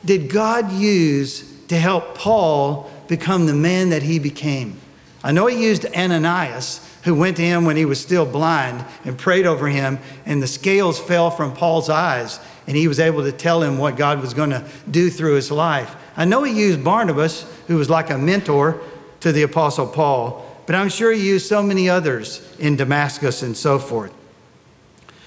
did 0.05 0.31
God 0.31 0.73
use 0.73 1.49
to 1.69 1.79
help 1.79 2.17
Paul 2.17 2.91
become 3.09 3.47
the 3.47 3.55
man 3.55 3.91
that 3.91 4.03
he 4.03 4.19
became? 4.19 4.79
I 5.23 5.33
know 5.33 5.47
he 5.47 5.63
used 5.63 5.87
Ananias, 5.95 6.89
who 7.05 7.15
went 7.15 7.37
to 7.37 7.43
him 7.43 7.65
when 7.65 7.77
he 7.77 7.85
was 7.85 8.01
still 8.01 8.27
blind 8.27 8.85
and 9.05 9.17
prayed 9.19 9.47
over 9.47 9.69
him, 9.69 9.99
and 10.27 10.43
the 10.43 10.47
scales 10.47 10.99
fell 10.99 11.31
from 11.31 11.53
Paul's 11.53 11.89
eyes, 11.89 12.41
and 12.67 12.77
he 12.77 12.89
was 12.89 12.99
able 12.99 13.23
to 13.23 13.33
tell 13.33 13.63
him 13.63 13.79
what 13.79 13.97
God 13.97 14.21
was 14.21 14.35
going 14.35 14.51
to 14.51 14.65
do 14.91 15.11
through 15.11 15.35
his 15.35 15.51
life. 15.51 15.95
I 16.17 16.25
know 16.25 16.43
he 16.43 16.53
used 16.53 16.85
Barnabas, 16.85 17.47
who 17.67 17.77
was 17.77 17.89
like 17.89 18.11
a 18.11 18.19
mentor 18.19 18.81
to 19.21 19.33
the 19.33 19.43
Apostle 19.43 19.87
Paul, 19.87 20.45
but 20.67 20.75
I'm 20.75 20.89
sure 20.89 21.13
he 21.13 21.27
used 21.27 21.47
so 21.47 21.63
many 21.63 21.89
others 21.89 22.55
in 22.59 22.77
Damascus 22.77 23.43
and 23.43 23.57
so 23.57 23.79
forth. 23.79 24.13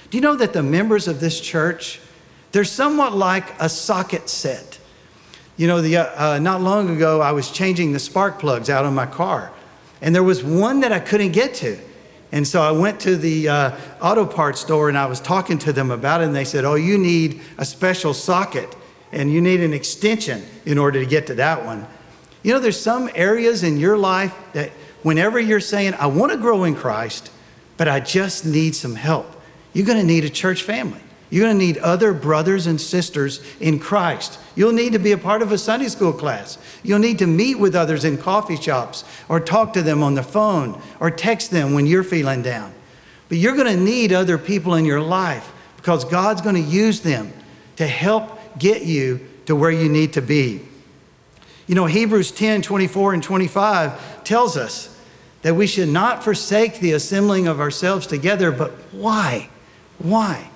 Do 0.09 0.17
you 0.17 0.21
know 0.21 0.35
that 0.35 0.53
the 0.53 0.63
members 0.63 1.07
of 1.07 1.19
this 1.19 1.41
church, 1.41 1.99
they're 2.51 2.63
somewhat 2.63 3.13
like 3.13 3.59
a 3.59 3.67
socket 3.67 4.29
set? 4.29 4.79
You 5.57 5.67
know, 5.67 5.81
the, 5.81 5.97
uh, 5.97 6.33
uh, 6.35 6.39
not 6.39 6.61
long 6.61 6.89
ago, 6.89 7.21
I 7.21 7.31
was 7.31 7.49
changing 7.49 7.93
the 7.93 7.99
spark 7.99 8.39
plugs 8.39 8.69
out 8.69 8.85
on 8.85 8.93
my 8.93 9.05
car, 9.05 9.51
and 10.01 10.13
there 10.13 10.23
was 10.23 10.43
one 10.43 10.81
that 10.81 10.91
I 10.91 10.99
couldn't 10.99 11.31
get 11.31 11.53
to. 11.55 11.79
And 12.31 12.45
so 12.45 12.61
I 12.61 12.71
went 12.71 12.99
to 13.01 13.15
the 13.15 13.47
uh, 13.47 13.71
auto 14.01 14.25
parts 14.25 14.59
store 14.59 14.89
and 14.89 14.97
I 14.97 15.05
was 15.05 15.21
talking 15.21 15.57
to 15.59 15.71
them 15.71 15.89
about 15.89 16.21
it, 16.21 16.25
and 16.25 16.35
they 16.35 16.43
said, 16.43 16.65
Oh, 16.65 16.75
you 16.75 16.97
need 16.97 17.41
a 17.57 17.63
special 17.63 18.13
socket 18.13 18.75
and 19.15 19.31
you 19.31 19.41
need 19.41 19.61
an 19.61 19.73
extension 19.73 20.45
in 20.65 20.77
order 20.77 20.99
to 20.99 21.05
get 21.05 21.27
to 21.27 21.35
that 21.35 21.65
one. 21.65 21.87
You 22.43 22.53
know, 22.53 22.59
there's 22.59 22.79
some 22.79 23.09
areas 23.15 23.63
in 23.63 23.77
your 23.77 23.97
life 23.97 24.35
that 24.53 24.69
whenever 25.01 25.39
you're 25.39 25.59
saying, 25.59 25.95
I 25.95 26.07
want 26.07 26.31
to 26.31 26.37
grow 26.37 26.65
in 26.65 26.75
Christ, 26.75 27.31
but 27.77 27.87
I 27.87 28.01
just 28.01 28.45
need 28.45 28.75
some 28.75 28.95
help, 28.95 29.41
you're 29.73 29.85
going 29.85 29.97
to 29.99 30.05
need 30.05 30.25
a 30.25 30.29
church 30.29 30.61
family. 30.61 30.99
You're 31.31 31.47
going 31.47 31.57
to 31.57 31.65
need 31.65 31.77
other 31.79 32.13
brothers 32.13 32.67
and 32.67 32.79
sisters 32.79 33.41
in 33.59 33.79
Christ. 33.79 34.39
You'll 34.55 34.73
need 34.73 34.93
to 34.93 34.99
be 34.99 35.11
a 35.11 35.17
part 35.17 35.41
of 35.41 35.51
a 35.51 35.57
Sunday 35.57 35.87
school 35.87 36.13
class. 36.13 36.57
You'll 36.83 36.99
need 36.99 37.19
to 37.19 37.27
meet 37.27 37.55
with 37.55 37.75
others 37.75 38.05
in 38.05 38.17
coffee 38.17 38.57
shops 38.57 39.03
or 39.27 39.39
talk 39.39 39.73
to 39.73 39.81
them 39.81 40.03
on 40.03 40.13
the 40.13 40.23
phone 40.23 40.79
or 40.99 41.09
text 41.09 41.51
them 41.51 41.73
when 41.73 41.87
you're 41.87 42.03
feeling 42.03 42.43
down. 42.43 42.73
But 43.27 43.39
you're 43.39 43.55
going 43.55 43.75
to 43.75 43.83
need 43.83 44.13
other 44.13 44.37
people 44.37 44.75
in 44.75 44.85
your 44.85 45.01
life 45.01 45.51
because 45.77 46.05
God's 46.05 46.41
going 46.41 46.55
to 46.55 46.61
use 46.61 47.01
them 47.01 47.33
to 47.77 47.87
help 47.87 48.34
get 48.57 48.83
you 48.83 49.27
to 49.45 49.55
where 49.55 49.71
you 49.71 49.89
need 49.89 50.13
to 50.13 50.21
be. 50.21 50.61
You 51.67 51.75
know, 51.75 51.85
Hebrews 51.85 52.31
10 52.31 52.61
24 52.61 53.13
and 53.13 53.23
25 53.23 54.23
tells 54.23 54.57
us 54.57 54.99
that 55.41 55.55
we 55.55 55.67
should 55.67 55.89
not 55.89 56.23
forsake 56.23 56.79
the 56.79 56.93
assembling 56.93 57.47
of 57.47 57.59
ourselves 57.59 58.07
together, 58.07 58.51
but 58.51 58.71
why? 58.91 59.49
Why? 59.99 60.49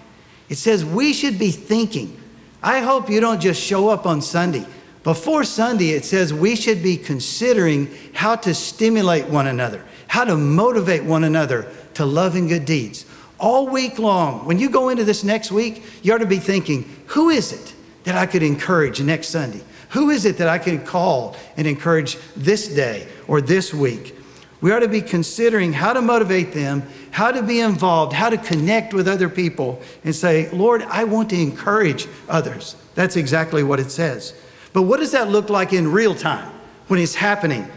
It 0.49 0.57
says 0.57 0.83
we 0.83 1.13
should 1.13 1.37
be 1.37 1.51
thinking. 1.51 2.19
I 2.61 2.81
hope 2.81 3.09
you 3.09 3.19
don't 3.19 3.39
just 3.39 3.61
show 3.61 3.89
up 3.89 4.05
on 4.05 4.21
Sunday. 4.21 4.65
Before 5.03 5.43
Sunday, 5.43 5.91
it 5.91 6.05
says 6.05 6.33
we 6.33 6.55
should 6.55 6.83
be 6.83 6.97
considering 6.97 7.89
how 8.13 8.35
to 8.37 8.53
stimulate 8.53 9.27
one 9.27 9.47
another, 9.47 9.83
how 10.07 10.25
to 10.25 10.35
motivate 10.35 11.03
one 11.03 11.23
another 11.23 11.71
to 11.93 12.05
love 12.05 12.35
and 12.35 12.49
good 12.49 12.65
deeds. 12.65 13.05
All 13.39 13.67
week 13.67 13.97
long, 13.97 14.45
when 14.45 14.59
you 14.59 14.69
go 14.69 14.89
into 14.89 15.05
this 15.05 15.23
next 15.23 15.51
week, 15.51 15.83
you 16.03 16.13
ought 16.13 16.17
to 16.17 16.25
be 16.25 16.39
thinking, 16.39 16.89
who 17.07 17.29
is 17.29 17.53
it 17.53 17.73
that 18.09 18.17
I 18.17 18.25
could 18.25 18.41
encourage 18.41 18.99
next 18.99 19.27
Sunday? 19.27 19.61
Who 19.89 20.09
is 20.09 20.25
it 20.25 20.39
that 20.39 20.49
I 20.49 20.57
could 20.57 20.83
call 20.83 21.35
and 21.55 21.67
encourage 21.67 22.17
this 22.35 22.67
day 22.67 23.07
or 23.27 23.39
this 23.39 23.71
week? 23.71 24.15
We 24.61 24.71
ought 24.71 24.79
to 24.79 24.87
be 24.87 25.01
considering 25.01 25.73
how 25.73 25.93
to 25.93 26.01
motivate 26.01 26.51
them, 26.51 26.81
how 27.11 27.31
to 27.31 27.43
be 27.43 27.59
involved, 27.59 28.13
how 28.13 28.31
to 28.31 28.37
connect 28.37 28.95
with 28.95 29.07
other 29.07 29.29
people, 29.29 29.79
and 30.03 30.15
say, 30.15 30.49
Lord, 30.49 30.81
I 30.81 31.03
want 31.03 31.29
to 31.29 31.39
encourage 31.39 32.07
others. 32.27 32.75
That's 32.95 33.15
exactly 33.15 33.61
what 33.61 33.79
it 33.79 33.91
says. 33.91 34.33
But 34.73 34.83
what 34.83 34.99
does 34.99 35.11
that 35.11 35.29
look 35.29 35.51
like 35.51 35.71
in 35.71 35.91
real 35.91 36.15
time 36.15 36.51
when 36.87 36.99
it's 36.99 37.13
happening? 37.13 37.67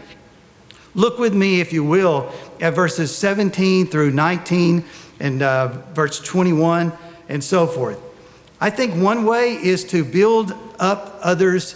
Look 0.95 1.19
with 1.19 1.35
me, 1.35 1.61
if 1.61 1.71
you 1.71 1.83
will, 1.83 2.33
at 2.59 2.73
verses 2.73 3.15
17 3.15 3.85
through 3.85 4.09
19 4.09 4.83
and 5.19 5.43
uh, 5.43 5.67
verse 5.93 6.19
21 6.19 6.91
and 7.29 7.43
so 7.43 7.67
forth. 7.67 7.99
I 8.63 8.69
think 8.69 8.95
one 8.95 9.25
way 9.25 9.55
is 9.55 9.83
to 9.87 10.05
build 10.05 10.53
up 10.79 11.19
others. 11.21 11.75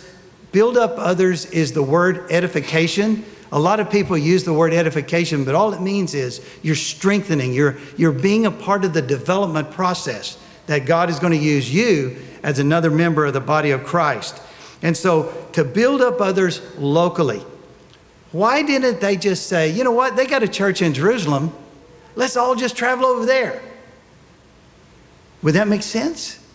Build 0.54 0.78
up 0.78 0.94
others 0.98 1.46
is 1.48 1.74
the 1.74 1.84
word 1.84 2.32
edification. 2.32 3.26
A 3.52 3.60
lot 3.60 3.82
of 3.82 3.92
people 3.92 4.18
use 4.18 4.46
the 4.46 4.54
word 4.54 4.74
edification, 4.74 5.44
but 5.44 5.54
all 5.54 5.74
it 5.74 5.82
means 5.82 6.14
is 6.14 6.40
you're 6.62 6.76
strengthening, 6.76 7.52
you're, 7.52 7.76
you're 7.98 8.14
being 8.14 8.46
a 8.46 8.52
part 8.52 8.86
of 8.86 8.94
the 8.94 9.02
development 9.02 9.70
process 9.70 10.38
that 10.68 10.86
God 10.86 11.10
is 11.10 11.20
going 11.20 11.34
to 11.34 11.38
use 11.38 11.70
you 11.70 12.16
as 12.42 12.58
another 12.58 12.90
member 12.90 13.26
of 13.26 13.34
the 13.34 13.42
body 13.42 13.72
of 13.72 13.84
Christ. 13.84 14.42
And 14.82 14.96
so 14.96 15.50
to 15.52 15.66
build 15.66 16.00
up 16.00 16.22
others 16.22 16.62
locally, 16.78 17.44
why 18.32 18.64
didn't 18.64 19.02
they 19.02 19.18
just 19.18 19.48
say, 19.48 19.70
you 19.70 19.84
know 19.84 19.92
what, 19.92 20.16
they 20.16 20.26
got 20.26 20.42
a 20.42 20.48
church 20.48 20.82
in 20.82 20.94
Jerusalem, 20.94 21.54
let's 22.16 22.38
all 22.38 22.56
just 22.56 22.78
travel 22.78 23.08
over 23.08 23.26
there? 23.26 23.62
Would 25.42 25.56
that 25.56 25.68
make 25.68 25.84
sense? 25.84 26.47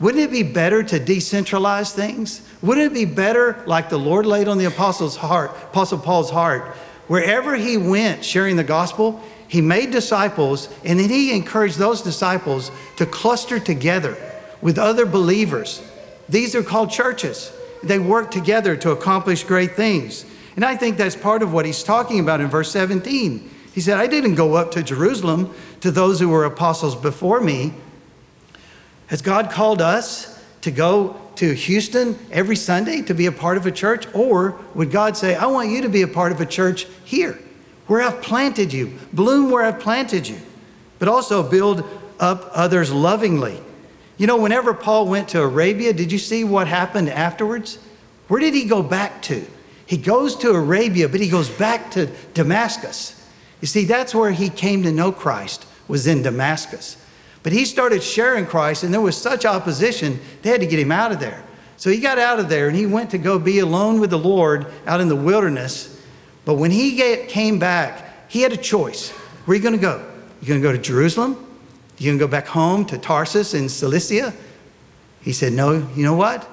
Wouldn't 0.00 0.22
it 0.22 0.30
be 0.30 0.44
better 0.44 0.82
to 0.82 1.00
decentralize 1.00 1.92
things? 1.92 2.42
Wouldn't 2.62 2.92
it 2.92 2.94
be 2.94 3.04
better, 3.04 3.62
like 3.66 3.88
the 3.88 3.98
Lord 3.98 4.26
laid 4.26 4.46
on 4.46 4.58
the 4.58 4.66
apostle's 4.66 5.16
heart, 5.16 5.50
Apostle 5.50 5.98
Paul's 5.98 6.30
heart, 6.30 6.76
wherever 7.08 7.56
he 7.56 7.76
went 7.76 8.24
sharing 8.24 8.56
the 8.56 8.64
gospel, 8.64 9.20
he 9.48 9.60
made 9.60 9.90
disciples, 9.90 10.68
and 10.84 11.00
then 11.00 11.08
he 11.08 11.34
encouraged 11.34 11.78
those 11.78 12.02
disciples 12.02 12.70
to 12.96 13.06
cluster 13.06 13.58
together 13.58 14.16
with 14.60 14.78
other 14.78 15.06
believers. 15.06 15.82
These 16.28 16.54
are 16.54 16.62
called 16.62 16.90
churches. 16.90 17.52
They 17.82 17.98
work 17.98 18.30
together 18.30 18.76
to 18.76 18.90
accomplish 18.90 19.44
great 19.44 19.72
things. 19.72 20.24
And 20.54 20.64
I 20.64 20.76
think 20.76 20.96
that's 20.96 21.16
part 21.16 21.42
of 21.42 21.52
what 21.52 21.64
he's 21.64 21.82
talking 21.82 22.20
about 22.20 22.40
in 22.40 22.48
verse 22.48 22.70
17. 22.70 23.50
He 23.72 23.80
said, 23.80 23.98
I 23.98 24.06
didn't 24.06 24.34
go 24.34 24.54
up 24.54 24.72
to 24.72 24.82
Jerusalem 24.82 25.54
to 25.80 25.90
those 25.90 26.20
who 26.20 26.28
were 26.28 26.44
apostles 26.44 26.94
before 26.94 27.40
me 27.40 27.72
has 29.08 29.20
God 29.20 29.50
called 29.50 29.82
us 29.82 30.42
to 30.60 30.70
go 30.70 31.20
to 31.36 31.52
Houston 31.54 32.18
every 32.30 32.56
Sunday 32.56 33.02
to 33.02 33.14
be 33.14 33.26
a 33.26 33.32
part 33.32 33.56
of 33.56 33.66
a 33.66 33.72
church? 33.72 34.06
Or 34.14 34.58
would 34.74 34.90
God 34.90 35.16
say, 35.16 35.34
I 35.34 35.46
want 35.46 35.70
you 35.70 35.82
to 35.82 35.88
be 35.88 36.02
a 36.02 36.08
part 36.08 36.32
of 36.32 36.40
a 36.40 36.46
church 36.46 36.86
here, 37.04 37.38
where 37.86 38.02
I've 38.02 38.22
planted 38.22 38.72
you, 38.72 38.98
bloom 39.12 39.50
where 39.50 39.64
I've 39.64 39.80
planted 39.80 40.28
you, 40.28 40.38
but 40.98 41.08
also 41.08 41.48
build 41.48 41.84
up 42.20 42.50
others 42.52 42.92
lovingly? 42.92 43.60
You 44.16 44.26
know, 44.26 44.36
whenever 44.36 44.74
Paul 44.74 45.06
went 45.06 45.28
to 45.28 45.40
Arabia, 45.40 45.92
did 45.92 46.10
you 46.10 46.18
see 46.18 46.42
what 46.44 46.66
happened 46.66 47.08
afterwards? 47.08 47.78
Where 48.26 48.40
did 48.40 48.52
he 48.52 48.64
go 48.64 48.82
back 48.82 49.22
to? 49.22 49.46
He 49.86 49.96
goes 49.96 50.36
to 50.36 50.50
Arabia, 50.50 51.08
but 51.08 51.20
he 51.20 51.30
goes 51.30 51.48
back 51.48 51.92
to 51.92 52.06
Damascus. 52.34 53.14
You 53.60 53.68
see, 53.68 53.84
that's 53.84 54.14
where 54.14 54.32
he 54.32 54.50
came 54.50 54.82
to 54.82 54.92
know 54.92 55.12
Christ, 55.12 55.64
was 55.86 56.06
in 56.06 56.22
Damascus. 56.22 56.96
But 57.42 57.52
he 57.52 57.64
started 57.64 58.02
sharing 58.02 58.46
Christ, 58.46 58.82
and 58.82 58.92
there 58.92 59.00
was 59.00 59.16
such 59.16 59.44
opposition, 59.44 60.20
they 60.42 60.50
had 60.50 60.60
to 60.60 60.66
get 60.66 60.78
him 60.78 60.92
out 60.92 61.12
of 61.12 61.20
there. 61.20 61.44
So 61.78 61.90
he 61.90 62.00
got 62.00 62.18
out 62.18 62.40
of 62.40 62.48
there 62.48 62.66
and 62.66 62.76
he 62.76 62.86
went 62.86 63.10
to 63.12 63.18
go 63.18 63.38
be 63.38 63.60
alone 63.60 64.00
with 64.00 64.10
the 64.10 64.18
Lord 64.18 64.66
out 64.84 65.00
in 65.00 65.08
the 65.08 65.16
wilderness. 65.16 65.96
But 66.44 66.54
when 66.54 66.72
he 66.72 67.24
came 67.28 67.60
back, 67.60 68.28
he 68.28 68.42
had 68.42 68.52
a 68.52 68.56
choice. 68.56 69.10
Where 69.10 69.54
are 69.54 69.56
you 69.56 69.62
going 69.62 69.76
to 69.76 69.80
go? 69.80 70.04
You 70.40 70.48
going 70.48 70.60
to 70.60 70.68
go 70.68 70.72
to 70.72 70.78
Jerusalem? 70.78 71.46
You 71.96 72.10
going 72.10 72.18
to 72.18 72.24
go 72.24 72.30
back 72.30 72.48
home 72.48 72.84
to 72.86 72.98
Tarsus 72.98 73.54
in 73.54 73.68
Cilicia? 73.68 74.34
He 75.22 75.32
said, 75.32 75.52
No, 75.52 75.88
you 75.94 76.02
know 76.02 76.14
what? 76.14 76.48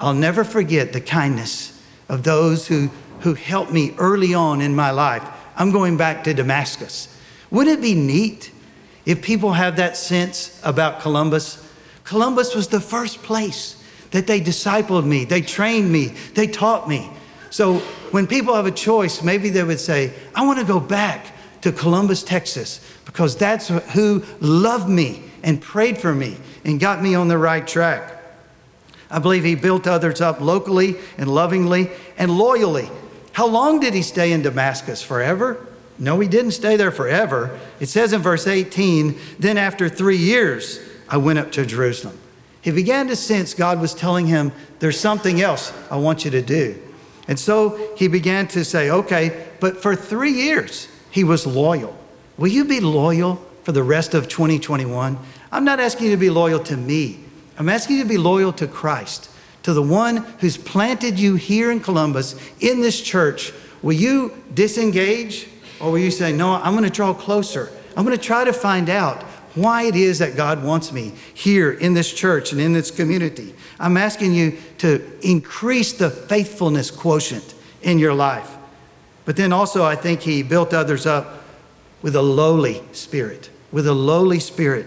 I'll 0.00 0.14
never 0.14 0.44
forget 0.44 0.92
the 0.92 1.00
kindness 1.00 1.82
of 2.08 2.22
those 2.22 2.68
who, 2.68 2.90
who 3.20 3.34
helped 3.34 3.72
me 3.72 3.94
early 3.98 4.34
on 4.34 4.60
in 4.60 4.74
my 4.74 4.92
life. 4.92 5.28
I'm 5.56 5.72
going 5.72 5.96
back 5.96 6.24
to 6.24 6.34
Damascus. 6.34 7.14
Wouldn't 7.50 7.78
it 7.78 7.82
be 7.82 7.94
neat 7.94 8.52
if 9.06 9.22
people 9.22 9.52
have 9.52 9.76
that 9.76 9.96
sense 9.96 10.60
about 10.64 11.00
Columbus, 11.00 11.66
Columbus 12.04 12.54
was 12.54 12.68
the 12.68 12.80
first 12.80 13.22
place 13.22 13.82
that 14.10 14.26
they 14.26 14.40
discipled 14.40 15.06
me, 15.06 15.24
they 15.24 15.40
trained 15.40 15.90
me, 15.90 16.06
they 16.34 16.46
taught 16.46 16.88
me. 16.88 17.10
So 17.50 17.78
when 18.10 18.26
people 18.26 18.54
have 18.54 18.66
a 18.66 18.72
choice, 18.72 19.22
maybe 19.22 19.50
they 19.50 19.62
would 19.62 19.80
say, 19.80 20.12
I 20.34 20.44
want 20.44 20.58
to 20.58 20.64
go 20.64 20.80
back 20.80 21.26
to 21.62 21.72
Columbus, 21.72 22.22
Texas, 22.22 22.80
because 23.04 23.36
that's 23.36 23.68
who 23.68 24.24
loved 24.40 24.88
me 24.88 25.24
and 25.42 25.60
prayed 25.60 25.98
for 25.98 26.14
me 26.14 26.36
and 26.64 26.80
got 26.80 27.02
me 27.02 27.14
on 27.14 27.28
the 27.28 27.38
right 27.38 27.66
track. 27.66 28.16
I 29.10 29.18
believe 29.18 29.44
he 29.44 29.56
built 29.56 29.86
others 29.86 30.20
up 30.20 30.40
locally 30.40 30.96
and 31.18 31.28
lovingly 31.28 31.90
and 32.16 32.30
loyally. 32.30 32.88
How 33.32 33.46
long 33.46 33.80
did 33.80 33.94
he 33.94 34.02
stay 34.02 34.32
in 34.32 34.42
Damascus? 34.42 35.02
Forever? 35.02 35.66
No, 36.00 36.18
he 36.18 36.28
didn't 36.28 36.52
stay 36.52 36.76
there 36.76 36.90
forever. 36.90 37.60
It 37.78 37.90
says 37.90 38.14
in 38.14 38.22
verse 38.22 38.46
18, 38.46 39.16
then 39.38 39.58
after 39.58 39.88
three 39.88 40.16
years, 40.16 40.80
I 41.10 41.18
went 41.18 41.38
up 41.38 41.52
to 41.52 41.66
Jerusalem. 41.66 42.18
He 42.62 42.70
began 42.70 43.06
to 43.08 43.16
sense 43.16 43.52
God 43.52 43.80
was 43.80 43.94
telling 43.94 44.26
him, 44.26 44.52
There's 44.78 44.98
something 44.98 45.42
else 45.42 45.72
I 45.90 45.96
want 45.96 46.24
you 46.24 46.30
to 46.30 46.42
do. 46.42 46.80
And 47.28 47.38
so 47.38 47.94
he 47.96 48.08
began 48.08 48.48
to 48.48 48.64
say, 48.64 48.90
Okay, 48.90 49.46
but 49.60 49.82
for 49.82 49.94
three 49.94 50.32
years, 50.32 50.88
he 51.10 51.22
was 51.22 51.46
loyal. 51.46 51.96
Will 52.38 52.48
you 52.48 52.64
be 52.64 52.80
loyal 52.80 53.36
for 53.62 53.72
the 53.72 53.82
rest 53.82 54.14
of 54.14 54.28
2021? 54.28 55.18
I'm 55.52 55.64
not 55.64 55.80
asking 55.80 56.06
you 56.06 56.12
to 56.12 56.16
be 56.16 56.30
loyal 56.30 56.60
to 56.60 56.76
me, 56.76 57.20
I'm 57.58 57.68
asking 57.68 57.98
you 57.98 58.02
to 58.04 58.08
be 58.08 58.16
loyal 58.16 58.54
to 58.54 58.66
Christ, 58.66 59.30
to 59.64 59.74
the 59.74 59.82
one 59.82 60.18
who's 60.38 60.56
planted 60.56 61.18
you 61.18 61.34
here 61.34 61.70
in 61.70 61.80
Columbus, 61.80 62.34
in 62.60 62.80
this 62.80 63.02
church. 63.02 63.52
Will 63.82 63.92
you 63.92 64.34
disengage? 64.54 65.46
Or 65.80 65.90
will 65.90 65.98
you 65.98 66.10
say, 66.10 66.32
No, 66.32 66.52
I'm 66.52 66.72
going 66.72 66.84
to 66.84 66.90
draw 66.90 67.14
closer? 67.14 67.70
I'm 67.96 68.04
going 68.04 68.16
to 68.16 68.22
try 68.22 68.44
to 68.44 68.52
find 68.52 68.88
out 68.88 69.22
why 69.54 69.82
it 69.82 69.96
is 69.96 70.20
that 70.20 70.36
God 70.36 70.62
wants 70.62 70.92
me 70.92 71.12
here 71.34 71.72
in 71.72 71.94
this 71.94 72.12
church 72.12 72.52
and 72.52 72.60
in 72.60 72.72
this 72.72 72.90
community. 72.90 73.54
I'm 73.78 73.96
asking 73.96 74.34
you 74.34 74.58
to 74.78 75.04
increase 75.22 75.92
the 75.92 76.10
faithfulness 76.10 76.90
quotient 76.90 77.54
in 77.82 77.98
your 77.98 78.14
life. 78.14 78.56
But 79.24 79.36
then 79.36 79.52
also, 79.52 79.84
I 79.84 79.96
think 79.96 80.20
he 80.20 80.42
built 80.42 80.72
others 80.72 81.06
up 81.06 81.42
with 82.02 82.14
a 82.14 82.22
lowly 82.22 82.82
spirit, 82.92 83.50
with 83.72 83.86
a 83.86 83.92
lowly 83.92 84.38
spirit. 84.38 84.86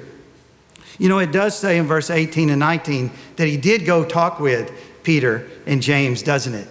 You 0.97 1.09
know, 1.09 1.19
it 1.19 1.31
does 1.31 1.57
say 1.57 1.77
in 1.77 1.85
verse 1.85 2.09
18 2.09 2.49
and 2.49 2.59
19 2.59 3.11
that 3.35 3.47
he 3.47 3.57
did 3.57 3.85
go 3.85 4.05
talk 4.05 4.39
with 4.39 4.71
Peter 5.03 5.47
and 5.65 5.81
James, 5.81 6.23
doesn't 6.23 6.53
it? 6.53 6.67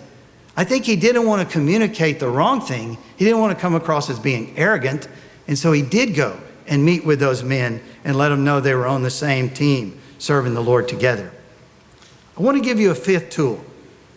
I 0.57 0.65
think 0.65 0.85
he 0.85 0.97
didn't 0.97 1.27
want 1.27 1.47
to 1.47 1.51
communicate 1.51 2.21
the 2.21 2.29
wrong 2.29 2.61
thing. 2.61 2.99
He 3.17 3.25
didn't 3.25 3.41
want 3.41 3.57
to 3.57 3.61
come 3.61 3.75
across 3.75 4.11
as 4.11 4.19
being 4.19 4.57
arrogant. 4.57 5.09
And 5.49 5.59
so 5.59 5.73
he 5.73 5.83
did 5.83 6.15
go 6.15 6.39
and 6.67 6.85
meet 6.85 7.05
with 7.05 7.21
those 7.21 7.43
men 7.43 7.83
and 8.05 8.17
let 8.17 8.29
them 8.29 8.45
know 8.45 8.61
they 8.61 8.75
were 8.75 8.87
on 8.87 9.03
the 9.03 9.11
same 9.11 9.51
team, 9.51 9.99
serving 10.19 10.55
the 10.55 10.63
Lord 10.63 10.89
together. 10.89 11.33
I 12.37 12.43
want 12.43 12.57
to 12.57 12.63
give 12.63 12.79
you 12.79 12.91
a 12.91 12.95
fifth 12.95 13.31
tool. 13.31 13.65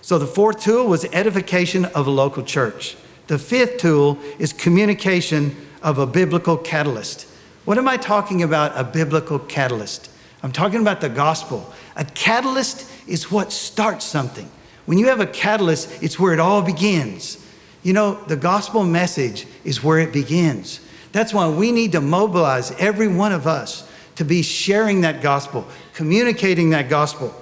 So 0.02 0.17
the 0.19 0.28
fourth 0.28 0.62
tool 0.62 0.88
was 0.88 1.06
edification 1.06 1.86
of 1.86 2.06
a 2.06 2.12
local 2.12 2.43
church. 2.43 2.95
The 3.28 3.39
fifth 3.39 3.78
tool 3.78 4.19
is 4.38 4.54
communication 4.54 5.56
of 5.82 5.98
a 5.98 6.06
biblical 6.06 6.58
catalyst. 6.58 7.28
What 7.65 7.78
am 7.78 7.88
I 7.88 7.98
talking 7.98 8.43
about? 8.43 8.78
A 8.80 8.84
biblical 8.84 9.39
catalyst. 9.39 10.12
I'm 10.43 10.52
talking 10.52 10.80
about 10.80 11.02
the 11.02 11.10
gospel. 11.10 11.74
A 11.95 12.06
catalyst 12.06 12.89
is 13.08 13.32
what 13.32 13.52
starts 13.52 14.06
something. 14.06 14.50
When 14.86 14.98
you 14.98 15.08
have 15.08 15.19
a 15.19 15.28
catalyst, 15.28 16.04
it's 16.04 16.19
where 16.19 16.34
it 16.34 16.39
all 16.39 16.62
begins. 16.62 17.43
You 17.84 17.93
know, 17.93 18.15
the 18.26 18.36
gospel 18.36 18.84
message 18.84 19.48
is 19.63 19.84
where 19.84 20.00
it 20.00 20.12
begins. 20.12 20.80
That's 21.12 21.34
why 21.34 21.50
we 21.50 21.71
need 21.71 21.91
to 21.93 22.02
mobilize 22.02 22.71
every 22.74 23.08
one 23.08 23.32
of 23.32 23.48
us 23.48 23.89
to 24.15 24.26
be 24.26 24.41
sharing 24.41 25.02
that 25.02 25.21
gospel, 25.21 25.67
communicating 25.93 26.71
that 26.71 26.89
gospel. 26.89 27.34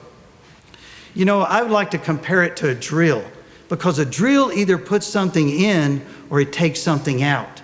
You 1.16 1.26
know, 1.26 1.42
I 1.42 1.62
would 1.62 1.72
like 1.72 1.92
to 1.92 1.98
compare 1.98 2.44
it 2.44 2.58
to 2.58 2.70
a 2.70 2.76
drill 2.76 3.24
because 3.70 4.00
a 4.00 4.06
drill 4.06 4.52
either 4.52 4.78
puts 4.78 5.08
something 5.08 5.50
in 5.50 6.06
or 6.30 6.40
it 6.40 6.52
takes 6.52 6.80
something 6.80 7.24
out. 7.24 7.62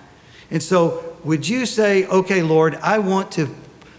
And 0.50 0.62
so, 0.62 1.16
would 1.24 1.48
you 1.48 1.66
say, 1.66 2.06
okay, 2.06 2.42
Lord, 2.42 2.76
I 2.76 2.98
want 2.98 3.30
to 3.32 3.54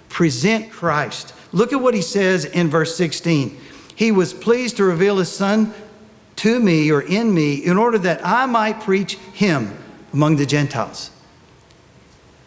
present 0.10 0.72
Christ? 0.72 1.34
Look 1.52 1.72
at 1.72 1.82
what 1.82 1.94
he 1.94 2.02
says 2.02 2.46
in 2.46 2.70
verse 2.70 2.96
16. 2.96 3.58
He 4.01 4.11
was 4.11 4.33
pleased 4.33 4.77
to 4.77 4.83
reveal 4.83 5.17
his 5.17 5.31
son 5.31 5.75
to 6.37 6.59
me 6.59 6.91
or 6.91 7.01
in 7.01 7.35
me 7.35 7.53
in 7.53 7.77
order 7.77 7.99
that 7.99 8.25
I 8.25 8.47
might 8.47 8.81
preach 8.81 9.13
him 9.17 9.77
among 10.11 10.37
the 10.37 10.45
Gentiles. 10.47 11.11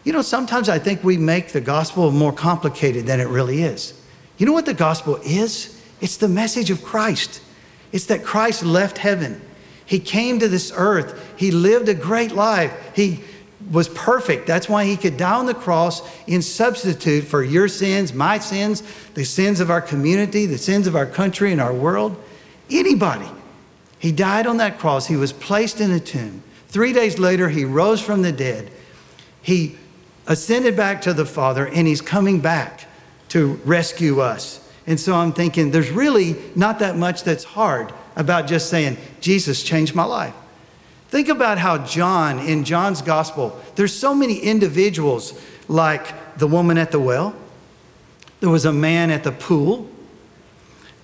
You 0.03 0.11
know, 0.11 0.21
sometimes 0.21 0.67
I 0.67 0.79
think 0.79 1.01
we 1.01 1.15
make 1.15 1.53
the 1.53 1.61
gospel 1.61 2.11
more 2.11 2.33
complicated 2.33 3.05
than 3.05 3.21
it 3.21 3.29
really 3.29 3.61
is. 3.63 3.93
You 4.37 4.45
know 4.45 4.51
what 4.51 4.65
the 4.65 4.73
gospel 4.73 5.15
is? 5.23 5.81
It's 6.01 6.17
the 6.17 6.27
message 6.27 6.71
of 6.71 6.83
Christ. 6.83 7.41
It's 7.93 8.07
that 8.07 8.25
Christ 8.25 8.65
left 8.65 8.97
heaven. 8.97 9.39
He 9.85 9.99
came 9.99 10.39
to 10.39 10.49
this 10.49 10.73
earth. 10.75 11.37
He 11.37 11.51
lived 11.51 11.87
a 11.87 11.93
great 11.93 12.33
life. 12.33 12.73
He 12.93 13.23
was 13.71 13.89
perfect. 13.89 14.47
That's 14.47 14.69
why 14.69 14.85
he 14.85 14.97
could 14.97 15.17
die 15.17 15.35
on 15.35 15.45
the 15.45 15.53
cross 15.53 16.01
in 16.27 16.41
substitute 16.41 17.23
for 17.23 17.43
your 17.43 17.67
sins, 17.67 18.13
my 18.13 18.39
sins, 18.39 18.83
the 19.13 19.25
sins 19.25 19.59
of 19.59 19.69
our 19.69 19.81
community, 19.81 20.45
the 20.45 20.57
sins 20.57 20.87
of 20.87 20.95
our 20.95 21.05
country 21.05 21.51
and 21.51 21.59
our 21.59 21.73
world. 21.73 22.21
Anybody. 22.69 23.29
He 23.97 24.11
died 24.11 24.45
on 24.45 24.57
that 24.57 24.77
cross. 24.77 25.07
He 25.07 25.15
was 25.15 25.33
placed 25.33 25.81
in 25.81 25.91
a 25.91 25.99
tomb. 25.99 26.43
Three 26.67 26.93
days 26.93 27.17
later, 27.17 27.49
he 27.49 27.65
rose 27.65 28.01
from 28.01 28.21
the 28.21 28.31
dead. 28.31 28.69
He 29.41 29.77
ascended 30.27 30.75
back 30.75 31.01
to 31.03 31.13
the 31.13 31.25
Father, 31.25 31.67
and 31.67 31.87
he's 31.87 32.01
coming 32.01 32.39
back 32.39 32.85
to 33.29 33.53
rescue 33.65 34.19
us. 34.19 34.59
And 34.85 34.99
so 34.99 35.15
I'm 35.15 35.33
thinking 35.33 35.71
there's 35.71 35.89
really 35.89 36.35
not 36.55 36.79
that 36.79 36.97
much 36.97 37.23
that's 37.23 37.43
hard 37.43 37.93
about 38.15 38.47
just 38.47 38.69
saying, 38.69 38.97
Jesus 39.21 39.63
changed 39.63 39.95
my 39.95 40.03
life. 40.03 40.35
Think 41.15 41.29
about 41.29 41.57
how 41.57 41.77
John, 41.77 42.39
in 42.39 42.65
John's 42.65 43.01
gospel, 43.01 43.57
there's 43.75 43.93
so 43.93 44.13
many 44.13 44.37
individuals 44.37 45.41
like 45.69 46.37
the 46.37 46.45
woman 46.45 46.77
at 46.77 46.91
the 46.91 46.99
well, 46.99 47.33
there 48.41 48.49
was 48.49 48.65
a 48.65 48.73
man 48.73 49.09
at 49.11 49.23
the 49.23 49.31
pool, 49.31 49.89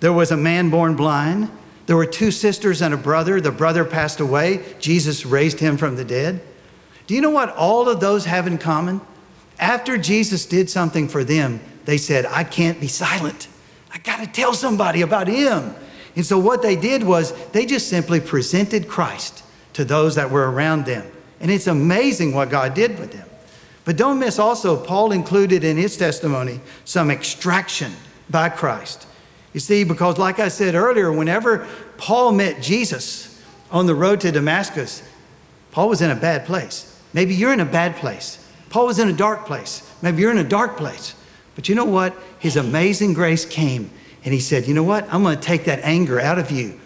there 0.01 0.11
was 0.11 0.29
a 0.29 0.35
man 0.35 0.69
born 0.69 0.97
blind, 0.97 1.49
there 1.85 1.95
were 1.95 2.05
two 2.05 2.29
sisters 2.29 2.81
and 2.81 2.93
a 2.93 2.97
brother. 2.97 3.39
The 3.39 3.53
brother 3.53 3.85
passed 3.85 4.19
away, 4.19 4.75
Jesus 4.79 5.25
raised 5.25 5.61
him 5.61 5.77
from 5.77 5.95
the 5.95 6.03
dead. 6.03 6.41
Do 7.07 7.15
you 7.15 7.21
know 7.21 7.29
what 7.29 7.55
all 7.55 7.87
of 7.87 8.01
those 8.01 8.25
have 8.25 8.47
in 8.47 8.57
common? 8.57 8.99
After 9.59 9.97
Jesus 9.97 10.45
did 10.45 10.69
something 10.69 11.07
for 11.07 11.23
them, 11.23 11.61
they 11.85 11.97
said, 11.97 12.25
I 12.25 12.43
can't 12.43 12.81
be 12.81 12.89
silent. 12.89 13.47
I 13.93 13.99
got 13.99 14.19
to 14.19 14.27
tell 14.27 14.53
somebody 14.53 15.03
about 15.03 15.29
him. 15.29 15.73
And 16.17 16.25
so 16.25 16.37
what 16.37 16.61
they 16.61 16.75
did 16.75 17.01
was 17.01 17.31
they 17.51 17.65
just 17.65 17.87
simply 17.87 18.19
presented 18.19 18.89
Christ 18.89 19.45
to 19.73 19.85
those 19.85 20.15
that 20.15 20.31
were 20.31 20.49
around 20.49 20.85
them. 20.85 21.09
And 21.39 21.49
it's 21.49 21.67
amazing 21.67 22.33
what 22.33 22.49
God 22.49 22.73
did 22.73 22.99
with 22.99 23.11
them. 23.11 23.27
But 23.83 23.97
don't 23.97 24.19
miss 24.19 24.37
also, 24.37 24.77
Paul 24.77 25.11
included 25.11 25.63
in 25.63 25.77
his 25.77 25.97
testimony 25.97 26.59
some 26.85 27.09
extraction 27.09 27.93
by 28.29 28.49
Christ. 28.49 29.07
You 29.53 29.59
see, 29.59 29.83
because 29.83 30.17
like 30.17 30.39
I 30.39 30.47
said 30.49 30.75
earlier, 30.75 31.11
whenever 31.11 31.67
Paul 31.97 32.31
met 32.31 32.61
Jesus 32.61 33.41
on 33.71 33.85
the 33.85 33.95
road 33.95 34.21
to 34.21 34.31
Damascus, 34.31 35.03
Paul 35.71 35.89
was 35.89 36.01
in 36.01 36.11
a 36.11 36.15
bad 36.15 36.45
place. 36.45 36.87
Maybe 37.13 37.33
you're 37.33 37.53
in 37.53 37.59
a 37.59 37.65
bad 37.65 37.95
place. 37.95 38.37
Paul 38.69 38.87
was 38.87 38.99
in 38.99 39.09
a 39.09 39.13
dark 39.13 39.45
place. 39.45 39.89
Maybe 40.01 40.21
you're 40.21 40.31
in 40.31 40.37
a 40.37 40.43
dark 40.43 40.77
place. 40.77 41.15
But 41.55 41.67
you 41.67 41.75
know 41.75 41.85
what? 41.85 42.15
His 42.39 42.55
amazing 42.55 43.13
grace 43.13 43.45
came 43.45 43.91
and 44.23 44.33
he 44.33 44.39
said, 44.39 44.67
You 44.67 44.73
know 44.73 44.83
what? 44.83 45.11
I'm 45.13 45.23
going 45.23 45.35
to 45.35 45.41
take 45.41 45.65
that 45.65 45.79
anger 45.79 46.19
out 46.19 46.39
of 46.39 46.51
you, 46.51 46.79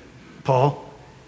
Paul. 0.43 0.85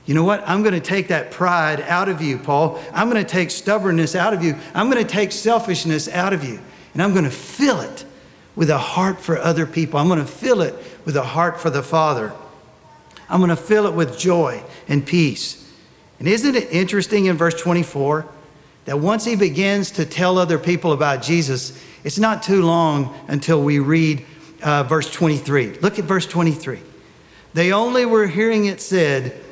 You 0.08 0.14
know 0.14 0.24
what? 0.24 0.42
I'm 0.48 0.64
going 0.64 0.74
to 0.74 0.80
take 0.80 1.10
that 1.10 1.32
pride 1.32 1.82
out 1.82 2.08
of 2.08 2.22
you, 2.22 2.40
Paul. 2.40 2.82
I'm 2.94 3.10
going 3.10 3.24
to 3.24 3.30
take 3.30 3.52
stubbornness 3.52 4.16
out 4.16 4.34
of 4.34 4.42
you. 4.42 4.56
I'm 4.74 4.90
going 4.90 5.06
to 5.06 5.10
take 5.10 5.34
selfishness 5.34 6.08
out 6.08 6.32
of 6.32 6.46
you. 6.46 6.60
And 6.94 7.04
I'm 7.04 7.12
going 7.12 7.26
to 7.26 7.30
fill 7.30 7.82
it 7.82 8.06
with 8.56 8.70
a 8.70 8.78
heart 8.78 9.20
for 9.20 9.38
other 9.38 9.66
people. 9.66 10.00
I'm 10.00 10.08
going 10.08 10.20
to 10.20 10.26
fill 10.26 10.62
it 10.62 10.74
with 11.04 11.18
a 11.18 11.24
heart 11.24 11.60
for 11.60 11.70
the 11.70 11.84
Father. 11.84 12.32
I'm 13.30 13.42
going 13.42 13.50
to 13.50 13.58
fill 13.58 13.86
it 13.86 13.94
with 13.94 14.18
joy 14.18 14.64
and 14.88 15.06
peace. 15.06 15.70
And 16.20 16.28
isn't 16.28 16.56
it 16.56 16.72
interesting 16.72 17.26
in 17.26 17.36
verse 17.36 17.54
24 17.54 18.26
that 18.86 19.00
once 19.00 19.26
he 19.26 19.36
begins 19.36 19.92
to 19.92 20.06
tell 20.06 20.38
other 20.38 20.58
people 20.58 20.94
about 20.94 21.22
Jesus, 21.22 21.84
it's 22.06 22.18
not 22.18 22.42
too 22.42 22.64
long 22.64 23.14
until 23.28 23.62
we 23.62 23.80
read 23.80 24.26
uh, 24.64 24.84
verse 24.84 25.12
23. 25.12 25.80
Look 25.80 26.00
at 26.00 26.06
verse 26.06 26.26
23. 26.26 26.80
They 27.54 27.74
only 27.74 28.06
were 28.06 28.28
hearing 28.28 28.66
it 28.66 28.80
said, 28.80 29.44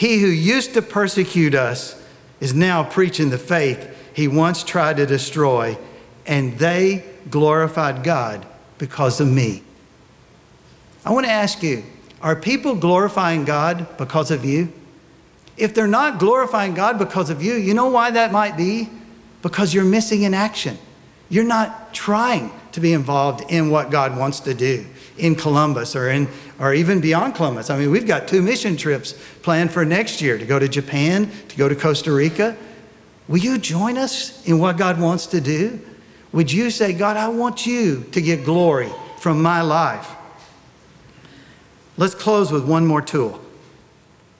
He 0.00 0.18
who 0.18 0.28
used 0.28 0.72
to 0.72 0.80
persecute 0.80 1.54
us 1.54 2.02
is 2.40 2.54
now 2.54 2.82
preaching 2.82 3.28
the 3.28 3.36
faith 3.36 3.86
he 4.14 4.28
once 4.28 4.64
tried 4.64 4.96
to 4.96 5.04
destroy, 5.04 5.76
and 6.26 6.56
they 6.58 7.04
glorified 7.28 8.02
God 8.02 8.46
because 8.78 9.20
of 9.20 9.28
me. 9.28 9.62
I 11.04 11.12
want 11.12 11.26
to 11.26 11.30
ask 11.30 11.62
you 11.62 11.84
are 12.22 12.34
people 12.34 12.76
glorifying 12.76 13.44
God 13.44 13.98
because 13.98 14.30
of 14.30 14.42
you? 14.42 14.72
If 15.58 15.74
they're 15.74 15.86
not 15.86 16.18
glorifying 16.18 16.72
God 16.72 16.98
because 16.98 17.28
of 17.28 17.42
you, 17.42 17.56
you 17.56 17.74
know 17.74 17.88
why 17.88 18.10
that 18.10 18.32
might 18.32 18.56
be? 18.56 18.88
Because 19.42 19.74
you're 19.74 19.84
missing 19.84 20.22
in 20.22 20.32
action. 20.32 20.78
You're 21.28 21.44
not 21.44 21.92
trying 21.92 22.50
to 22.72 22.80
be 22.80 22.94
involved 22.94 23.50
in 23.50 23.68
what 23.68 23.90
God 23.90 24.16
wants 24.16 24.40
to 24.40 24.54
do 24.54 24.86
in 25.18 25.34
Columbus 25.34 25.94
or 25.94 26.08
in 26.08 26.26
or 26.60 26.74
even 26.74 27.00
beyond 27.00 27.34
Columbus. 27.34 27.70
I 27.70 27.78
mean, 27.78 27.90
we've 27.90 28.06
got 28.06 28.28
two 28.28 28.42
mission 28.42 28.76
trips 28.76 29.14
planned 29.42 29.72
for 29.72 29.84
next 29.84 30.20
year 30.20 30.36
to 30.36 30.44
go 30.44 30.58
to 30.58 30.68
Japan, 30.68 31.30
to 31.48 31.56
go 31.56 31.68
to 31.68 31.74
Costa 31.74 32.12
Rica. 32.12 32.56
Will 33.26 33.38
you 33.38 33.58
join 33.58 33.96
us 33.96 34.46
in 34.46 34.58
what 34.58 34.76
God 34.76 35.00
wants 35.00 35.26
to 35.28 35.40
do? 35.40 35.80
Would 36.32 36.52
you 36.52 36.70
say, 36.70 36.92
God, 36.92 37.16
I 37.16 37.28
want 37.28 37.66
you 37.66 38.04
to 38.12 38.20
get 38.20 38.44
glory 38.44 38.90
from 39.18 39.42
my 39.42 39.62
life? 39.62 40.08
Let's 41.96 42.14
close 42.14 42.52
with 42.52 42.68
one 42.68 42.86
more 42.86 43.02
tool. 43.02 43.40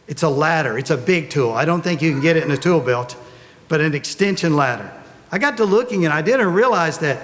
It's 0.06 0.22
a 0.22 0.28
ladder, 0.28 0.76
it's 0.76 0.90
a 0.90 0.96
big 0.96 1.30
tool. 1.30 1.52
I 1.52 1.64
don't 1.64 1.82
think 1.82 2.02
you 2.02 2.10
can 2.10 2.20
get 2.20 2.36
it 2.36 2.44
in 2.44 2.50
a 2.50 2.56
tool 2.56 2.80
belt, 2.80 3.16
but 3.68 3.80
an 3.80 3.94
extension 3.94 4.56
ladder. 4.56 4.92
I 5.32 5.38
got 5.38 5.56
to 5.56 5.64
looking 5.64 6.04
and 6.04 6.12
I 6.12 6.20
didn't 6.20 6.52
realize 6.52 6.98
that 6.98 7.22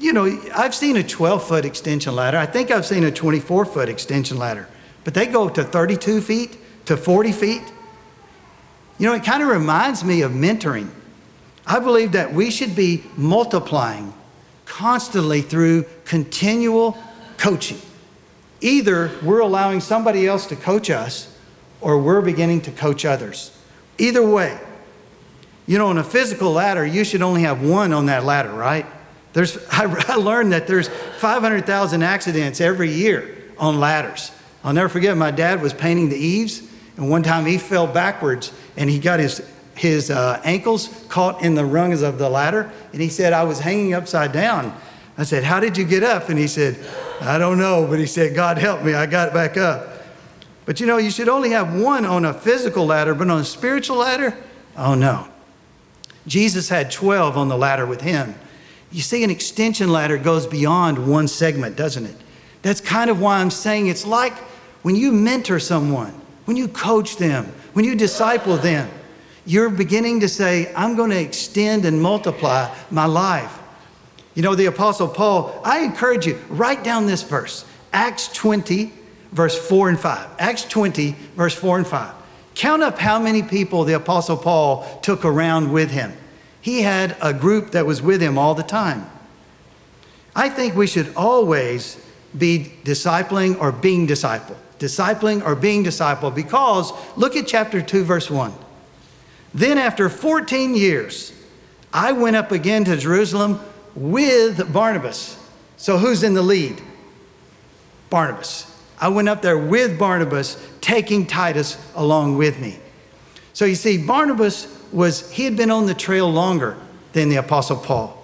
you 0.00 0.12
know, 0.12 0.40
I've 0.54 0.74
seen 0.74 0.96
a 0.96 1.02
12 1.02 1.46
foot 1.46 1.64
extension 1.64 2.14
ladder. 2.14 2.38
I 2.38 2.46
think 2.46 2.70
I've 2.70 2.86
seen 2.86 3.04
a 3.04 3.10
24 3.10 3.64
foot 3.66 3.88
extension 3.88 4.38
ladder, 4.38 4.68
but 5.04 5.14
they 5.14 5.26
go 5.26 5.48
to 5.48 5.64
32 5.64 6.20
feet 6.20 6.58
to 6.86 6.96
40 6.96 7.32
feet. 7.32 7.62
You 8.98 9.06
know, 9.06 9.14
it 9.14 9.24
kind 9.24 9.42
of 9.42 9.48
reminds 9.48 10.04
me 10.04 10.22
of 10.22 10.32
mentoring. 10.32 10.88
I 11.66 11.80
believe 11.80 12.12
that 12.12 12.32
we 12.32 12.50
should 12.50 12.74
be 12.74 13.04
multiplying 13.16 14.14
constantly 14.64 15.42
through 15.42 15.84
continual 16.04 16.96
coaching. 17.38 17.78
Either 18.60 19.10
we're 19.22 19.40
allowing 19.40 19.80
somebody 19.80 20.26
else 20.26 20.46
to 20.46 20.56
coach 20.56 20.90
us 20.90 21.36
or 21.80 21.98
we're 21.98 22.22
beginning 22.22 22.60
to 22.62 22.70
coach 22.70 23.04
others. 23.04 23.56
Either 23.98 24.26
way, 24.26 24.58
you 25.66 25.78
know, 25.78 25.88
on 25.88 25.98
a 25.98 26.04
physical 26.04 26.52
ladder, 26.52 26.86
you 26.86 27.04
should 27.04 27.22
only 27.22 27.42
have 27.42 27.62
one 27.62 27.92
on 27.92 28.06
that 28.06 28.24
ladder, 28.24 28.52
right? 28.52 28.86
There's, 29.36 29.58
I, 29.70 30.14
learned 30.16 30.52
that 30.52 30.66
there's 30.66 30.88
500,000 30.88 32.02
accidents 32.02 32.62
every 32.62 32.90
year 32.90 33.36
on 33.58 33.78
ladders. 33.78 34.32
I'll 34.64 34.72
never 34.72 34.88
forget, 34.88 35.14
my 35.14 35.30
dad 35.30 35.60
was 35.60 35.74
painting 35.74 36.08
the 36.08 36.16
eaves, 36.16 36.62
and 36.96 37.10
one 37.10 37.22
time 37.22 37.44
he 37.44 37.58
fell 37.58 37.86
backwards 37.86 38.50
and 38.78 38.88
he 38.88 38.98
got 38.98 39.20
his 39.20 39.46
his 39.74 40.10
uh, 40.10 40.40
ankles 40.42 40.88
caught 41.10 41.42
in 41.42 41.54
the 41.54 41.64
rungs 41.66 42.00
of 42.00 42.16
the 42.16 42.30
ladder. 42.30 42.72
And 42.94 43.02
he 43.02 43.10
said, 43.10 43.34
I 43.34 43.44
was 43.44 43.60
hanging 43.60 43.92
upside 43.92 44.32
down. 44.32 44.74
I 45.18 45.24
said, 45.24 45.44
How 45.44 45.60
did 45.60 45.76
you 45.76 45.84
get 45.84 46.02
up? 46.02 46.30
And 46.30 46.38
he 46.38 46.46
said, 46.46 46.78
I 47.20 47.36
don't 47.36 47.58
know. 47.58 47.86
But 47.86 47.98
he 47.98 48.06
said, 48.06 48.34
God 48.34 48.56
help 48.56 48.82
me. 48.82 48.94
I 48.94 49.04
got 49.04 49.34
back 49.34 49.58
up. 49.58 49.88
But 50.64 50.80
you 50.80 50.86
know, 50.86 50.96
you 50.96 51.10
should 51.10 51.28
only 51.28 51.50
have 51.50 51.78
one 51.78 52.06
on 52.06 52.24
a 52.24 52.32
physical 52.32 52.86
ladder, 52.86 53.14
but 53.14 53.28
on 53.28 53.40
a 53.40 53.44
spiritual 53.44 53.98
ladder, 53.98 54.34
oh 54.78 54.94
no. 54.94 55.28
Jesus 56.26 56.70
had 56.70 56.90
12 56.90 57.36
on 57.36 57.48
the 57.48 57.58
ladder 57.58 57.84
with 57.84 58.00
him. 58.00 58.34
You 58.90 59.02
see, 59.02 59.24
an 59.24 59.30
extension 59.30 59.90
ladder 59.90 60.18
goes 60.18 60.46
beyond 60.46 61.06
one 61.06 61.28
segment, 61.28 61.76
doesn't 61.76 62.06
it? 62.06 62.16
That's 62.62 62.80
kind 62.80 63.10
of 63.10 63.20
why 63.20 63.38
I'm 63.38 63.50
saying 63.50 63.86
it's 63.86 64.06
like 64.06 64.34
when 64.82 64.96
you 64.96 65.12
mentor 65.12 65.58
someone, 65.58 66.12
when 66.44 66.56
you 66.56 66.68
coach 66.68 67.16
them, 67.16 67.46
when 67.72 67.84
you 67.84 67.94
disciple 67.94 68.56
them, 68.56 68.88
you're 69.44 69.70
beginning 69.70 70.20
to 70.20 70.28
say, 70.28 70.72
I'm 70.74 70.96
going 70.96 71.10
to 71.10 71.20
extend 71.20 71.84
and 71.84 72.00
multiply 72.00 72.74
my 72.90 73.06
life. 73.06 73.58
You 74.34 74.42
know, 74.42 74.54
the 74.54 74.66
Apostle 74.66 75.08
Paul, 75.08 75.60
I 75.64 75.80
encourage 75.80 76.26
you, 76.26 76.40
write 76.48 76.84
down 76.84 77.06
this 77.06 77.22
verse 77.22 77.64
Acts 77.92 78.28
20, 78.28 78.92
verse 79.32 79.56
4 79.68 79.88
and 79.90 80.00
5. 80.00 80.30
Acts 80.38 80.64
20, 80.64 81.12
verse 81.36 81.54
4 81.54 81.78
and 81.78 81.86
5. 81.86 82.14
Count 82.54 82.82
up 82.82 82.98
how 82.98 83.18
many 83.18 83.42
people 83.42 83.84
the 83.84 83.94
Apostle 83.94 84.36
Paul 84.36 85.00
took 85.02 85.24
around 85.24 85.72
with 85.72 85.90
him. 85.90 86.12
He 86.66 86.82
had 86.82 87.16
a 87.22 87.32
group 87.32 87.70
that 87.70 87.86
was 87.86 88.02
with 88.02 88.20
him 88.20 88.36
all 88.36 88.56
the 88.56 88.64
time. 88.64 89.08
I 90.34 90.48
think 90.48 90.74
we 90.74 90.88
should 90.88 91.14
always 91.14 92.04
be 92.36 92.72
discipling 92.82 93.56
or 93.60 93.70
being 93.70 94.04
discipled. 94.04 94.56
Discipling 94.80 95.46
or 95.46 95.54
being 95.54 95.84
discipled 95.84 96.34
because 96.34 96.92
look 97.16 97.36
at 97.36 97.46
chapter 97.46 97.80
2, 97.80 98.02
verse 98.02 98.28
1. 98.28 98.52
Then, 99.54 99.78
after 99.78 100.08
14 100.08 100.74
years, 100.74 101.32
I 101.92 102.10
went 102.10 102.34
up 102.34 102.50
again 102.50 102.84
to 102.86 102.96
Jerusalem 102.96 103.60
with 103.94 104.72
Barnabas. 104.72 105.38
So, 105.76 105.98
who's 105.98 106.24
in 106.24 106.34
the 106.34 106.42
lead? 106.42 106.82
Barnabas. 108.10 108.76
I 109.00 109.06
went 109.06 109.28
up 109.28 109.40
there 109.40 109.56
with 109.56 110.00
Barnabas, 110.00 110.60
taking 110.80 111.28
Titus 111.28 111.78
along 111.94 112.38
with 112.38 112.58
me. 112.58 112.80
So 113.52 113.64
you 113.64 113.76
see, 113.76 114.04
Barnabas 114.04 114.75
was, 114.92 115.30
he 115.30 115.44
had 115.44 115.56
been 115.56 115.70
on 115.70 115.86
the 115.86 115.94
trail 115.94 116.30
longer 116.30 116.76
than 117.12 117.28
the 117.28 117.36
Apostle 117.36 117.76
Paul. 117.76 118.22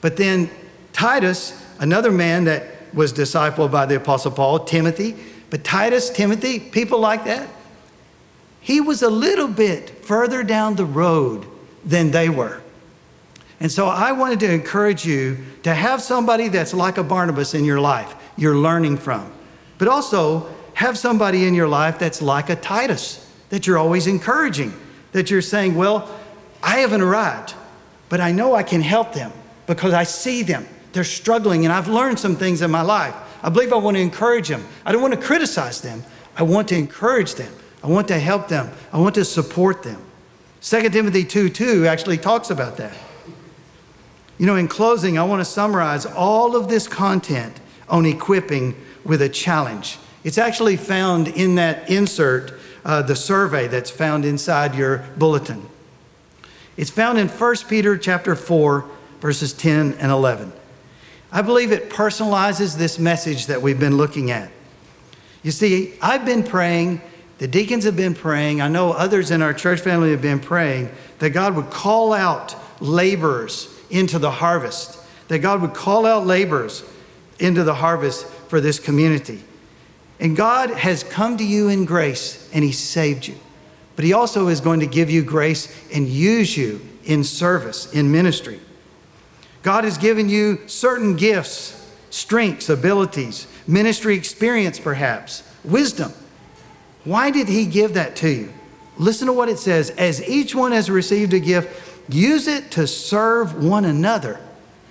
But 0.00 0.16
then 0.16 0.50
Titus, 0.92 1.64
another 1.78 2.10
man 2.10 2.44
that 2.44 2.64
was 2.94 3.12
discipled 3.12 3.70
by 3.70 3.86
the 3.86 3.96
Apostle 3.96 4.30
Paul, 4.30 4.64
Timothy, 4.64 5.16
but 5.50 5.64
Titus, 5.64 6.10
Timothy, 6.10 6.60
people 6.60 7.00
like 7.00 7.24
that, 7.24 7.48
he 8.60 8.80
was 8.80 9.02
a 9.02 9.10
little 9.10 9.48
bit 9.48 10.04
further 10.04 10.42
down 10.42 10.76
the 10.76 10.84
road 10.84 11.46
than 11.84 12.10
they 12.10 12.28
were. 12.28 12.62
And 13.60 13.72
so 13.72 13.86
I 13.86 14.12
wanted 14.12 14.40
to 14.40 14.52
encourage 14.52 15.04
you 15.04 15.38
to 15.62 15.74
have 15.74 16.02
somebody 16.02 16.48
that's 16.48 16.74
like 16.74 16.98
a 16.98 17.02
Barnabas 17.02 17.54
in 17.54 17.64
your 17.64 17.80
life, 17.80 18.14
you're 18.36 18.56
learning 18.56 18.98
from. 18.98 19.32
But 19.78 19.88
also 19.88 20.48
have 20.74 20.96
somebody 20.96 21.46
in 21.46 21.54
your 21.54 21.66
life 21.66 21.98
that's 21.98 22.22
like 22.22 22.50
a 22.50 22.56
Titus, 22.56 23.28
that 23.48 23.66
you're 23.66 23.78
always 23.78 24.06
encouraging, 24.06 24.72
that 25.18 25.30
you're 25.30 25.42
saying, 25.42 25.74
Well, 25.74 26.08
I 26.62 26.78
haven't 26.78 27.02
arrived, 27.02 27.54
but 28.08 28.20
I 28.20 28.30
know 28.32 28.54
I 28.54 28.62
can 28.62 28.80
help 28.80 29.12
them 29.12 29.32
because 29.66 29.92
I 29.92 30.04
see 30.04 30.42
them. 30.42 30.66
They're 30.92 31.04
struggling, 31.04 31.64
and 31.64 31.72
I've 31.72 31.88
learned 31.88 32.18
some 32.18 32.36
things 32.36 32.62
in 32.62 32.70
my 32.70 32.82
life. 32.82 33.14
I 33.42 33.50
believe 33.50 33.72
I 33.72 33.76
want 33.76 33.96
to 33.96 34.00
encourage 34.00 34.48
them. 34.48 34.64
I 34.86 34.92
don't 34.92 35.02
want 35.02 35.14
to 35.14 35.20
criticize 35.20 35.80
them, 35.80 36.04
I 36.36 36.42
want 36.44 36.68
to 36.68 36.76
encourage 36.76 37.34
them. 37.34 37.52
I 37.82 37.86
want 37.86 38.08
to 38.08 38.18
help 38.18 38.48
them. 38.48 38.70
I 38.92 38.98
want 38.98 39.14
to 39.16 39.24
support 39.24 39.82
them. 39.82 40.02
2 40.62 40.88
Timothy 40.90 41.24
2 41.24 41.48
2 41.48 41.86
actually 41.86 42.18
talks 42.18 42.50
about 42.50 42.76
that. 42.78 42.96
You 44.36 44.46
know, 44.46 44.56
in 44.56 44.68
closing, 44.68 45.18
I 45.18 45.24
want 45.24 45.40
to 45.40 45.44
summarize 45.44 46.06
all 46.06 46.56
of 46.56 46.68
this 46.68 46.88
content 46.88 47.60
on 47.88 48.06
equipping 48.06 48.74
with 49.04 49.22
a 49.22 49.28
challenge. 49.28 49.98
It's 50.24 50.38
actually 50.38 50.76
found 50.76 51.28
in 51.28 51.54
that 51.56 51.88
insert, 51.88 52.58
uh, 52.84 53.02
the 53.02 53.16
survey 53.16 53.68
that's 53.68 53.90
found 53.90 54.24
inside 54.24 54.74
your 54.74 54.98
bulletin. 55.16 55.68
It's 56.76 56.90
found 56.90 57.18
in 57.18 57.28
1 57.28 57.56
Peter 57.68 57.98
chapter 57.98 58.34
4, 58.36 58.84
verses 59.20 59.52
10 59.52 59.94
and 59.94 60.12
11. 60.12 60.52
I 61.30 61.42
believe 61.42 61.72
it 61.72 61.90
personalizes 61.90 62.78
this 62.78 62.98
message 62.98 63.46
that 63.46 63.60
we've 63.60 63.80
been 63.80 63.96
looking 63.96 64.30
at. 64.30 64.50
You 65.42 65.50
see, 65.50 65.94
I've 66.00 66.24
been 66.24 66.42
praying, 66.42 67.02
the 67.38 67.48
deacons 67.48 67.84
have 67.84 67.96
been 67.96 68.14
praying, 68.14 68.60
I 68.60 68.68
know 68.68 68.92
others 68.92 69.30
in 69.30 69.42
our 69.42 69.52
church 69.52 69.80
family 69.80 70.10
have 70.10 70.22
been 70.22 70.40
praying 70.40 70.90
that 71.18 71.30
God 71.30 71.54
would 71.56 71.70
call 71.70 72.12
out 72.12 72.54
laborers 72.80 73.74
into 73.90 74.18
the 74.18 74.30
harvest, 74.30 74.98
that 75.28 75.40
God 75.40 75.60
would 75.62 75.74
call 75.74 76.06
out 76.06 76.26
laborers 76.26 76.84
into 77.38 77.64
the 77.64 77.74
harvest 77.74 78.26
for 78.26 78.60
this 78.60 78.78
community. 78.78 79.42
And 80.20 80.36
God 80.36 80.70
has 80.70 81.04
come 81.04 81.36
to 81.36 81.44
you 81.44 81.68
in 81.68 81.84
grace 81.84 82.48
and 82.52 82.64
He 82.64 82.72
saved 82.72 83.26
you. 83.26 83.36
But 83.96 84.04
He 84.04 84.12
also 84.12 84.48
is 84.48 84.60
going 84.60 84.80
to 84.80 84.86
give 84.86 85.10
you 85.10 85.22
grace 85.22 85.72
and 85.92 86.08
use 86.08 86.56
you 86.56 86.80
in 87.04 87.24
service, 87.24 87.92
in 87.92 88.10
ministry. 88.10 88.60
God 89.62 89.84
has 89.84 89.98
given 89.98 90.28
you 90.28 90.60
certain 90.66 91.16
gifts, 91.16 91.74
strengths, 92.10 92.68
abilities, 92.68 93.46
ministry 93.66 94.16
experience, 94.16 94.78
perhaps, 94.78 95.42
wisdom. 95.64 96.12
Why 97.04 97.30
did 97.30 97.48
He 97.48 97.66
give 97.66 97.94
that 97.94 98.16
to 98.16 98.28
you? 98.28 98.52
Listen 98.98 99.26
to 99.28 99.32
what 99.32 99.48
it 99.48 99.58
says 99.58 99.90
as 99.90 100.26
each 100.28 100.54
one 100.54 100.72
has 100.72 100.90
received 100.90 101.32
a 101.32 101.40
gift, 101.40 102.08
use 102.08 102.48
it 102.48 102.70
to 102.72 102.86
serve 102.86 103.64
one 103.64 103.84
another 103.84 104.40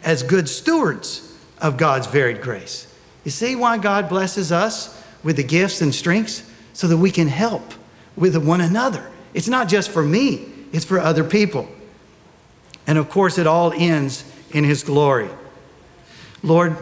as 0.04 0.24
good 0.24 0.48
stewards 0.48 1.36
of 1.60 1.76
God's 1.78 2.08
varied 2.08 2.42
grace. 2.42 2.94
You 3.26 3.32
see 3.32 3.56
why 3.56 3.78
God 3.78 4.08
blesses 4.08 4.52
us 4.52 4.97
with 5.24 5.36
the 5.36 5.44
gifts 5.44 5.82
and 5.82 5.94
strengths? 5.94 6.44
So 6.74 6.88
that 6.88 6.98
we 6.98 7.10
can 7.10 7.28
help 7.28 7.74
with 8.16 8.36
one 8.38 8.62
another. 8.62 9.10
It's 9.34 9.48
not 9.48 9.68
just 9.68 9.90
for 9.90 10.04
me, 10.04 10.48
it's 10.72 10.86
for 10.86 11.00
other 11.00 11.24
people. 11.24 11.68
And 12.86 12.98
of 12.98 13.10
course, 13.10 13.38
it 13.38 13.48
all 13.48 13.74
ends 13.74 14.24
in 14.52 14.64
His 14.64 14.84
glory. 14.84 15.30
Lord, 16.44 16.78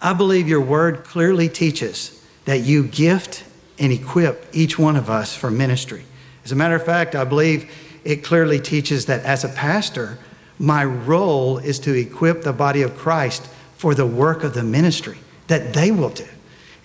I 0.00 0.12
believe 0.12 0.48
your 0.48 0.60
word 0.60 1.04
clearly 1.04 1.48
teaches 1.48 2.22
that 2.44 2.60
you 2.60 2.86
gift 2.86 3.44
and 3.78 3.92
equip 3.92 4.46
each 4.52 4.78
one 4.78 4.96
of 4.96 5.10
us 5.10 5.34
for 5.34 5.50
ministry. 5.50 6.04
As 6.44 6.52
a 6.52 6.54
matter 6.54 6.76
of 6.76 6.84
fact, 6.84 7.14
I 7.14 7.24
believe 7.24 7.70
it 8.04 8.22
clearly 8.22 8.60
teaches 8.60 9.06
that 9.06 9.24
as 9.24 9.42
a 9.42 9.48
pastor, 9.48 10.18
my 10.58 10.84
role 10.84 11.58
is 11.58 11.78
to 11.80 11.92
equip 11.92 12.42
the 12.42 12.52
body 12.52 12.82
of 12.82 12.96
Christ 12.96 13.46
for 13.74 13.94
the 13.94 14.06
work 14.06 14.44
of 14.44 14.54
the 14.54 14.62
ministry 14.62 15.18
that 15.48 15.74
they 15.74 15.90
will 15.90 16.10
do. 16.10 16.26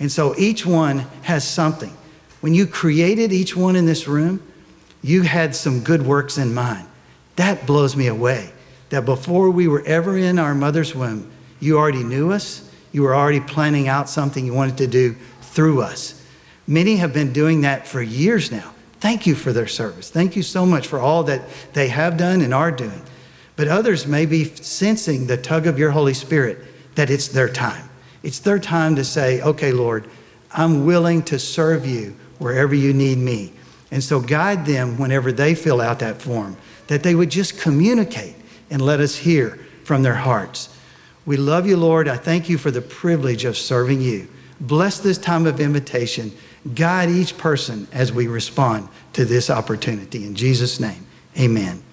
And 0.01 0.11
so 0.11 0.35
each 0.35 0.65
one 0.65 1.05
has 1.21 1.47
something. 1.47 1.95
When 2.39 2.55
you 2.55 2.65
created 2.65 3.31
each 3.31 3.55
one 3.55 3.75
in 3.75 3.85
this 3.85 4.07
room, 4.07 4.41
you 5.03 5.21
had 5.21 5.55
some 5.55 5.81
good 5.81 6.01
works 6.01 6.39
in 6.39 6.55
mind. 6.55 6.87
That 7.35 7.67
blows 7.67 7.95
me 7.95 8.07
away. 8.07 8.51
That 8.89 9.05
before 9.05 9.51
we 9.51 9.67
were 9.67 9.83
ever 9.85 10.17
in 10.17 10.39
our 10.39 10.55
mother's 10.55 10.95
womb, 10.95 11.31
you 11.59 11.77
already 11.77 12.03
knew 12.03 12.31
us. 12.31 12.67
You 12.91 13.03
were 13.03 13.15
already 13.15 13.41
planning 13.41 13.87
out 13.87 14.09
something 14.09 14.43
you 14.43 14.55
wanted 14.55 14.79
to 14.79 14.87
do 14.87 15.15
through 15.41 15.83
us. 15.83 16.19
Many 16.65 16.95
have 16.95 17.13
been 17.13 17.31
doing 17.31 17.61
that 17.61 17.87
for 17.87 18.01
years 18.01 18.51
now. 18.51 18.73
Thank 18.99 19.27
you 19.27 19.35
for 19.35 19.53
their 19.53 19.67
service. 19.67 20.09
Thank 20.09 20.35
you 20.35 20.41
so 20.41 20.65
much 20.65 20.87
for 20.87 20.97
all 20.97 21.23
that 21.25 21.43
they 21.73 21.89
have 21.89 22.17
done 22.17 22.41
and 22.41 22.55
are 22.55 22.71
doing. 22.71 23.03
But 23.55 23.67
others 23.67 24.07
may 24.07 24.25
be 24.25 24.45
sensing 24.45 25.27
the 25.27 25.37
tug 25.37 25.67
of 25.67 25.77
your 25.77 25.91
Holy 25.91 26.15
Spirit 26.15 26.57
that 26.95 27.11
it's 27.11 27.27
their 27.27 27.49
time. 27.49 27.87
It's 28.23 28.39
their 28.39 28.59
time 28.59 28.95
to 28.95 29.03
say, 29.03 29.41
okay, 29.41 29.71
Lord, 29.71 30.09
I'm 30.51 30.85
willing 30.85 31.23
to 31.23 31.39
serve 31.39 31.85
you 31.85 32.15
wherever 32.39 32.75
you 32.75 32.93
need 32.93 33.17
me. 33.17 33.53
And 33.91 34.03
so 34.03 34.19
guide 34.19 34.65
them 34.65 34.97
whenever 34.97 35.31
they 35.31 35.55
fill 35.55 35.81
out 35.81 35.99
that 35.99 36.21
form, 36.21 36.57
that 36.87 37.03
they 37.03 37.15
would 37.15 37.29
just 37.29 37.59
communicate 37.59 38.35
and 38.69 38.81
let 38.81 38.99
us 38.99 39.17
hear 39.17 39.59
from 39.83 40.03
their 40.03 40.15
hearts. 40.15 40.69
We 41.25 41.37
love 41.37 41.67
you, 41.67 41.77
Lord. 41.77 42.07
I 42.07 42.17
thank 42.17 42.49
you 42.49 42.57
for 42.57 42.71
the 42.71 42.81
privilege 42.81 43.45
of 43.45 43.57
serving 43.57 44.01
you. 44.01 44.27
Bless 44.59 44.99
this 44.99 45.17
time 45.17 45.45
of 45.45 45.59
invitation. 45.59 46.31
Guide 46.75 47.09
each 47.09 47.37
person 47.37 47.87
as 47.91 48.11
we 48.11 48.27
respond 48.27 48.87
to 49.13 49.25
this 49.25 49.49
opportunity. 49.49 50.25
In 50.25 50.35
Jesus' 50.35 50.79
name, 50.79 51.05
amen. 51.37 51.83